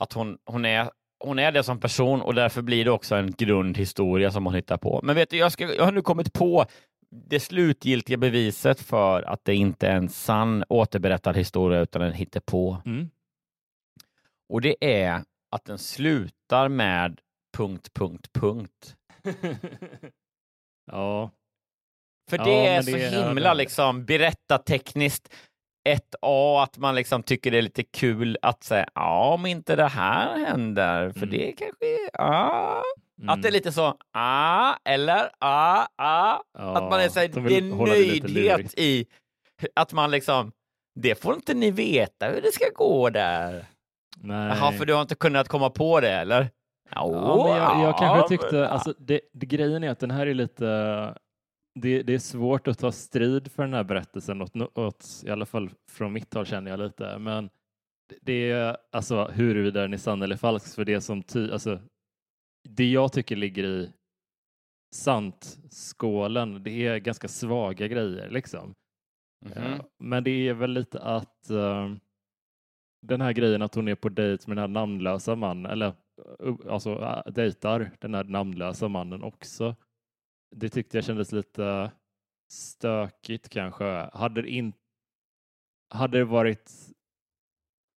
Att 0.00 0.12
hon, 0.12 0.38
hon, 0.44 0.64
är, 0.64 0.90
hon 1.24 1.38
är 1.38 1.52
det 1.52 1.62
som 1.62 1.80
person 1.80 2.20
och 2.20 2.34
därför 2.34 2.62
blir 2.62 2.84
det 2.84 2.90
också 2.90 3.14
en 3.14 3.32
grundhistoria 3.32 4.30
som 4.30 4.46
hon 4.46 4.54
hittar 4.54 4.76
på. 4.76 5.00
Men 5.02 5.14
vet 5.14 5.30
du, 5.30 5.36
jag, 5.36 5.52
ska, 5.52 5.74
jag 5.74 5.84
har 5.84 5.92
nu 5.92 6.02
kommit 6.02 6.32
på 6.32 6.66
det 7.10 7.40
slutgiltiga 7.40 8.16
beviset 8.16 8.80
för 8.80 9.22
att 9.22 9.44
det 9.44 9.54
inte 9.54 9.88
är 9.88 9.96
en 9.96 10.08
sann 10.08 10.64
återberättad 10.68 11.36
historia 11.36 11.80
utan 11.80 12.02
en 12.02 12.12
hittepå. 12.12 12.82
Mm. 12.86 13.10
Och 14.48 14.60
det 14.60 14.76
är 14.80 15.22
att 15.50 15.64
den 15.64 15.78
slutar 15.78 16.68
med 16.68 17.20
punkt, 17.56 17.94
punkt, 17.94 18.32
punkt. 18.32 18.96
ja. 20.86 21.30
För 22.30 22.38
Ja, 22.38 22.44
det 22.44 22.66
är 22.66 22.74
men 22.74 22.84
så 22.84 22.90
det 22.90 23.04
är- 23.04 23.28
himla 23.28 23.54
liksom 23.54 24.04
berättartekniskt 24.04 25.34
1A 25.88 26.62
att 26.62 26.78
man 26.78 26.94
liksom 26.94 27.22
tycker 27.22 27.50
det 27.50 27.58
är 27.58 27.62
lite 27.62 27.82
kul 27.82 28.38
att 28.42 28.64
säga 28.64 28.88
ja 28.94 29.34
om 29.34 29.46
inte 29.46 29.76
det 29.76 29.88
här 29.88 30.38
händer 30.46 31.10
för 31.10 31.18
Mm. 31.22 31.30
det 31.30 31.52
kanske 31.52 32.08
ja. 32.12 32.82
Mm. 33.18 33.28
Att 33.28 33.42
det 33.42 33.48
är 33.48 33.52
lite 33.52 33.72
så 33.72 33.94
ah 34.12 34.74
eller 34.84 35.30
ah 35.38 35.86
ah 35.96 36.38
Ja, 36.58 36.76
att 36.76 36.90
man 36.90 37.00
är 37.00 37.08
så 37.08 37.20
här, 37.20 37.28
de 37.28 37.44
det 37.44 37.56
är 37.56 37.60
det 37.60 37.76
nöjdhet 37.76 38.74
i 38.78 39.06
att 39.76 39.92
man 39.92 40.10
liksom 40.10 40.52
det 41.00 41.22
får 41.22 41.34
inte 41.34 41.54
ni 41.54 41.70
veta 41.70 42.26
hur 42.28 42.40
det 42.42 42.52
ska 42.52 42.64
gå 42.74 43.10
där. 43.10 43.64
Nej. 44.16 44.48
Jaha, 44.48 44.72
för 44.72 44.86
du 44.86 44.94
har 44.94 45.02
inte 45.02 45.14
kunnat 45.14 45.48
komma 45.48 45.70
på 45.70 46.00
det 46.00 46.10
eller? 46.12 46.50
Ja, 46.90 47.06
men 47.48 47.56
jag, 47.56 47.80
jag 47.80 47.88
ja, 47.88 47.96
kanske 47.98 48.28
tyckte, 48.28 48.68
alltså 48.68 48.94
det, 48.98 49.20
det, 49.32 49.46
grejen 49.46 49.84
är 49.84 49.90
att 49.90 49.98
den 50.00 50.10
här 50.10 50.26
är 50.26 50.34
lite, 50.34 50.66
det, 51.80 52.02
det 52.02 52.14
är 52.14 52.18
svårt 52.18 52.68
att 52.68 52.78
ta 52.78 52.92
strid 52.92 53.52
för 53.52 53.62
den 53.62 53.74
här 53.74 53.84
berättelsen, 53.84 54.42
åt, 54.42 54.56
åt, 54.78 55.22
i 55.26 55.30
alla 55.30 55.46
fall 55.46 55.70
från 55.90 56.12
mitt 56.12 56.34
håll 56.34 56.46
känner 56.46 56.70
jag 56.70 56.80
lite, 56.80 57.18
men 57.18 57.50
det- 58.20 58.50
är 58.50 58.76
alltså 58.92 59.24
huruvida 59.24 59.80
den 59.80 59.92
är 59.92 59.96
sann 59.98 60.22
eller 60.22 60.36
falsk, 60.36 60.74
för 60.74 60.84
det 60.84 61.00
som 61.00 61.22
ty, 61.22 61.50
alltså, 61.50 61.80
det 62.68 62.90
jag 62.90 63.12
tycker 63.12 63.36
ligger 63.36 63.64
i 63.64 63.92
sant-skålen, 64.94 66.62
det 66.62 66.86
är 66.86 66.98
ganska 66.98 67.28
svaga 67.28 67.86
grejer 67.88 68.30
liksom. 68.30 68.74
Mhm. 69.46 69.62
Eh, 69.72 69.80
Men 69.98 70.24
det 70.24 70.48
är 70.48 70.54
väl 70.54 70.70
lite 70.70 71.00
att 71.00 71.50
eh, 71.50 71.92
den 73.02 73.20
här 73.20 73.32
grejen 73.32 73.62
att 73.62 73.74
hon 73.74 73.88
är 73.88 73.94
på 73.94 74.08
dejt 74.08 74.44
med 74.46 74.56
den 74.56 74.62
här 74.62 74.68
namnlösa 74.68 75.34
mannen, 75.36 75.72
eller 75.72 75.92
uh, 76.42 76.56
alltså 76.70 76.94
uh, 76.98 77.32
dejtar 77.32 77.90
den 78.00 78.14
här 78.14 78.24
namnlösa 78.24 78.88
mannen 78.88 79.22
också. 79.22 79.76
Det 80.50 80.68
tyckte 80.68 80.96
jag 80.96 81.04
kändes 81.04 81.32
lite 81.32 81.92
stökigt 82.52 83.48
kanske. 83.48 84.10
Hade 84.12 84.42
det, 84.42 84.48
in... 84.48 84.72
hade 85.88 86.18
det 86.18 86.24
varit 86.24 86.72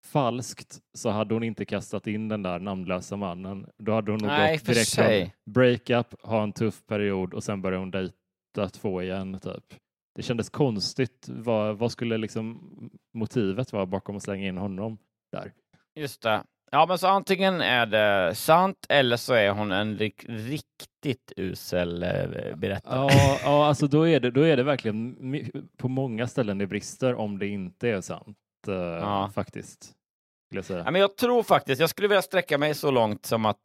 falskt 0.06 0.80
så 0.94 1.10
hade 1.10 1.34
hon 1.34 1.44
inte 1.44 1.66
kastat 1.66 2.08
in 2.08 2.28
den 2.28 2.44
där 2.44 2.60
namnlösa 2.60 3.16
mannen. 3.16 3.70
Då 3.78 3.92
hade 3.92 4.12
hon 4.12 4.20
nog 4.20 4.28
Nej, 4.28 4.58
gått 4.58 4.66
direkt 4.66 4.96
från 4.96 5.30
breakup, 5.54 6.22
ha 6.22 6.44
en 6.44 6.54
tuff 6.54 6.86
period 6.86 7.34
och 7.34 7.44
sen 7.44 7.62
börjar 7.62 7.80
hon 7.80 7.92
dejta 7.92 8.70
två 8.72 9.02
igen. 9.02 9.40
Typ. 9.40 9.76
Det 10.16 10.22
kändes 10.22 10.50
konstigt. 10.50 11.30
Vad, 11.30 11.78
vad 11.78 11.92
skulle 11.92 12.18
liksom 12.18 12.60
motivet 13.14 13.74
vara 13.74 13.86
bakom 13.86 14.16
att 14.16 14.24
slänga 14.24 14.48
in 14.48 14.58
honom 14.58 14.98
där? 15.32 15.54
Just 15.96 16.22
det. 16.22 16.44
Ja, 16.72 16.86
men 16.86 16.98
så 16.98 17.08
antingen 17.08 17.62
är 17.62 17.86
det 17.86 18.36
sant 18.36 18.86
eller 18.90 19.18
så 19.18 19.34
är 19.34 19.50
hon 19.50 19.72
en 19.72 19.98
rik- 19.98 20.26
riktigt 20.28 21.34
usel 21.38 22.04
eh, 22.04 22.56
berättare. 22.56 22.96
Ja, 23.14 23.40
ja 23.44 23.66
alltså 23.68 23.88
då 23.88 24.08
är, 24.08 24.20
det, 24.20 24.32
då 24.32 24.42
är 24.42 24.58
det 24.58 24.64
verkligen 24.64 25.16
på 25.78 25.88
många 25.88 26.28
ställen 26.28 26.58
det 26.58 26.68
brister 26.68 27.16
om 27.16 27.40
det 27.40 27.48
inte 27.48 27.90
är 27.90 28.02
sant. 28.02 28.38
eh, 28.68 28.74
Ja. 28.76 29.32
Faktiskt. 29.36 29.92
Jag 30.56 30.66
säga. 30.66 30.82
Ja, 30.86 30.92
men 30.92 31.02
jag 31.02 31.18
tror 31.18 31.44
faktiskt, 31.44 31.82
jag 31.82 31.90
skulle 31.90 32.08
vilja 32.08 32.22
sträcka 32.22 32.58
mig 32.58 32.74
så 32.76 32.92
långt 32.92 33.26
som 33.26 33.46
att 33.46 33.60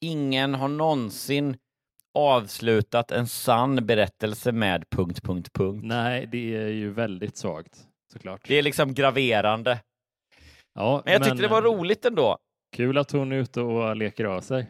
ingen 0.00 0.54
har 0.54 0.68
någonsin 0.68 1.56
avslutat 2.18 3.10
en 3.10 3.26
sann 3.26 3.86
berättelse 3.86 4.52
med 4.52 4.84
punkt, 4.90 5.22
punkt, 5.22 5.48
punkt. 5.52 5.84
Nej, 5.84 6.26
det 6.32 6.56
är 6.56 6.68
ju 6.68 6.90
väldigt 6.92 7.36
svagt 7.36 7.78
såklart. 8.12 8.40
Det 8.48 8.54
är 8.54 8.62
liksom 8.62 8.94
graverande. 8.94 9.78
ja, 10.74 11.02
Men 11.04 11.12
jag 11.12 11.24
tyckte 11.24 11.42
det 11.42 11.48
var 11.48 11.62
roligt 11.62 12.04
ändå. 12.04 12.38
Kul 12.76 12.98
att 12.98 13.10
hon 13.10 13.32
är 13.32 13.36
ute 13.36 13.60
och 13.60 13.96
leker 13.96 14.24
av 14.24 14.40
sig. 14.40 14.66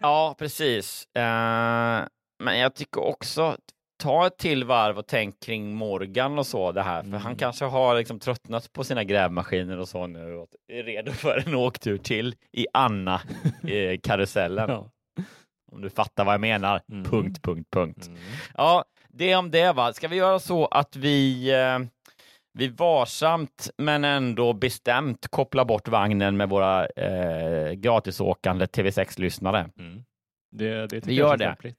Ja, 0.00 0.34
precis. 0.38 1.08
Eh, 1.16 2.02
men 2.42 2.58
jag 2.58 2.74
tycker 2.74 3.00
också, 3.00 3.56
ta 4.02 4.26
ett 4.26 4.38
till 4.38 4.64
varv 4.64 4.98
och 4.98 5.06
tänk 5.06 5.40
kring 5.40 5.74
Morgan 5.74 6.38
och 6.38 6.46
så 6.46 6.72
det 6.72 6.82
här, 6.82 7.00
för 7.02 7.08
Mm. 7.08 7.20
han 7.20 7.36
kanske 7.36 7.64
har 7.64 7.96
liksom 7.96 8.18
tröttnat 8.20 8.72
på 8.72 8.84
sina 8.84 9.04
grävmaskiner 9.04 9.78
och 9.78 9.88
så 9.88 10.06
nu 10.06 10.34
och 10.34 10.48
är 10.72 10.82
redo 10.82 11.12
för 11.12 11.42
en 11.46 11.54
åktur 11.54 11.98
till 11.98 12.34
i 12.52 12.66
Anna-karusellen. 12.72 14.68
Ja. 14.70 14.90
Om 15.72 15.80
du 15.80 15.90
fattar 15.90 16.24
vad 16.24 16.34
jag 16.34 16.40
menar. 16.40 16.80
Mm. 16.92 17.04
Punkt, 17.04 17.42
punkt, 17.42 17.68
punkt. 17.72 18.06
Mm. 18.06 18.18
Ja, 18.56 18.84
det 19.08 19.36
om 19.36 19.50
det 19.50 19.72
va. 19.72 19.92
Ska 19.92 20.08
vi 20.08 20.16
göra 20.16 20.38
så 20.38 20.66
att 20.66 20.96
vi, 20.96 21.50
eh, 21.52 21.78
vi 22.52 22.68
varsamt 22.68 23.70
men 23.78 24.04
ändå 24.04 24.52
bestämt 24.52 25.28
kopplar 25.28 25.64
bort 25.64 25.88
vagnen 25.88 26.36
med 26.36 26.48
våra 26.48 26.86
eh, 26.86 27.72
gratisåkande 27.72 28.64
TV6-lyssnare? 28.64 29.70
Mm. 29.78 30.02
Det, 30.52 30.86
det 30.86 31.06
Vi 31.06 31.14
gör 31.14 31.36
det. 31.36 31.44
lämpligt. 31.44 31.78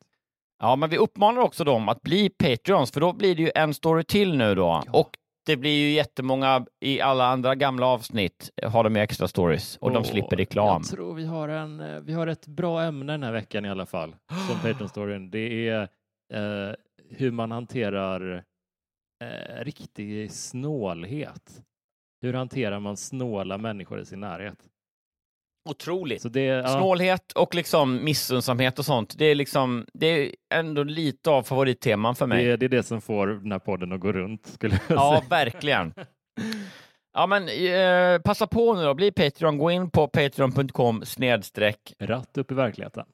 Ja, 0.59 0.75
men 0.75 0.89
vi 0.89 0.97
uppmanar 0.97 1.41
också 1.41 1.63
dem 1.63 1.89
att 1.89 2.01
bli 2.01 2.29
Patreons, 2.29 2.91
för 2.91 3.01
då 3.01 3.13
blir 3.13 3.35
det 3.35 3.41
ju 3.41 3.51
en 3.55 3.73
story 3.73 4.03
till 4.03 4.37
nu 4.37 4.55
då. 4.55 4.83
Och 4.91 5.09
det 5.45 5.57
blir 5.57 5.71
ju 5.71 5.91
jättemånga 5.91 6.65
i 6.79 7.01
alla 7.01 7.25
andra 7.27 7.55
gamla 7.55 7.85
avsnitt 7.85 8.49
har 8.63 8.83
de 8.83 8.95
ju 8.95 9.01
extra 9.01 9.27
stories 9.27 9.77
och 9.77 9.91
de 9.91 9.97
Och 9.97 10.05
slipper 10.05 10.37
reklam. 10.37 10.81
Jag 10.81 10.91
tror 10.91 11.13
vi 11.13 11.25
har, 11.25 11.49
en, 11.49 11.79
eh, 11.79 11.99
vi 11.99 12.13
har 12.13 12.27
ett 12.27 12.47
bra 12.47 12.83
ämne 12.83 13.13
den 13.13 13.23
här 13.23 13.31
veckan 13.31 13.65
i 13.65 13.69
alla 13.69 13.85
fall, 13.85 14.15
som 14.47 14.59
Patreon-storyn. 14.63 15.31
Det 15.31 15.69
är 15.69 15.81
eh, 16.33 16.75
hur 17.09 17.31
man 17.31 17.51
hanterar 17.51 18.43
eh, 19.21 19.63
riktig 19.63 20.31
snålhet. 20.31 21.61
Hur 22.21 22.33
hanterar 22.33 22.79
man 22.79 22.97
snåla 22.97 23.57
människor 23.57 23.99
i 24.01 24.05
sin 24.05 24.19
närhet? 24.19 24.57
Otroligt. 25.69 26.33
Det, 26.33 26.41
ja, 26.43 26.67
Snålhet 26.67 27.31
och 27.31 27.55
liksom 27.55 28.03
missunnsamhet 28.03 28.79
och 28.79 28.85
sånt, 28.85 29.17
det 29.17 29.25
är 29.25 29.35
liksom, 29.35 29.85
det 29.93 30.05
är 30.07 30.31
ändå 30.53 30.83
lite 30.83 31.29
av 31.29 31.43
favoritteman 31.43 32.15
för 32.15 32.27
mig. 32.27 32.45
det, 32.45 32.57
det 32.57 32.65
är 32.65 32.69
det 32.69 32.83
som 32.83 33.01
får 33.01 33.27
den 33.27 33.51
här 33.51 33.59
podden 33.59 33.91
att 33.91 33.99
gå 33.99 34.11
runt, 34.11 34.47
skulle 34.47 34.79
jag 34.89 34.97
Ja, 34.97 35.17
säga. 35.19 35.29
verkligen. 35.29 35.93
Ja, 37.13 37.27
men 37.27 37.47
eh, 37.49 38.21
passa 38.21 38.47
på 38.47 38.73
nu 38.73 38.83
då, 38.83 38.93
bli 38.93 39.11
Patreon, 39.11 39.57
gå 39.57 39.71
in 39.71 39.89
på 39.89 40.07
patreon.com 40.07 41.05
snedstreck 41.05 41.93
Ratt 41.99 42.37
upp 42.37 42.51
i 42.51 42.53
verkligheten. 42.53 43.05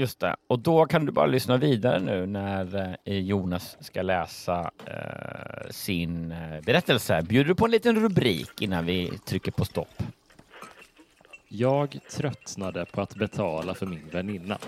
Just 0.00 0.20
det, 0.20 0.36
och 0.46 0.58
då 0.58 0.86
kan 0.86 1.06
du 1.06 1.12
bara 1.12 1.26
lyssna 1.26 1.56
vidare 1.56 2.00
nu 2.00 2.26
när 2.26 2.96
eh, 3.04 3.18
Jonas 3.18 3.76
ska 3.80 4.02
läsa 4.02 4.70
eh, 4.86 5.70
sin 5.70 6.32
eh, 6.32 6.60
berättelse. 6.60 7.22
Bjuder 7.22 7.48
du 7.48 7.54
på 7.54 7.64
en 7.64 7.70
liten 7.70 8.00
rubrik 8.00 8.62
innan 8.62 8.86
vi 8.86 9.18
trycker 9.24 9.50
på 9.50 9.64
stopp? 9.64 10.02
Jag 11.48 11.98
tröttnade 12.10 12.84
på 12.84 13.00
att 13.00 13.14
betala 13.14 13.74
för 13.74 13.86
min 13.86 14.08
väninna. 14.12 14.58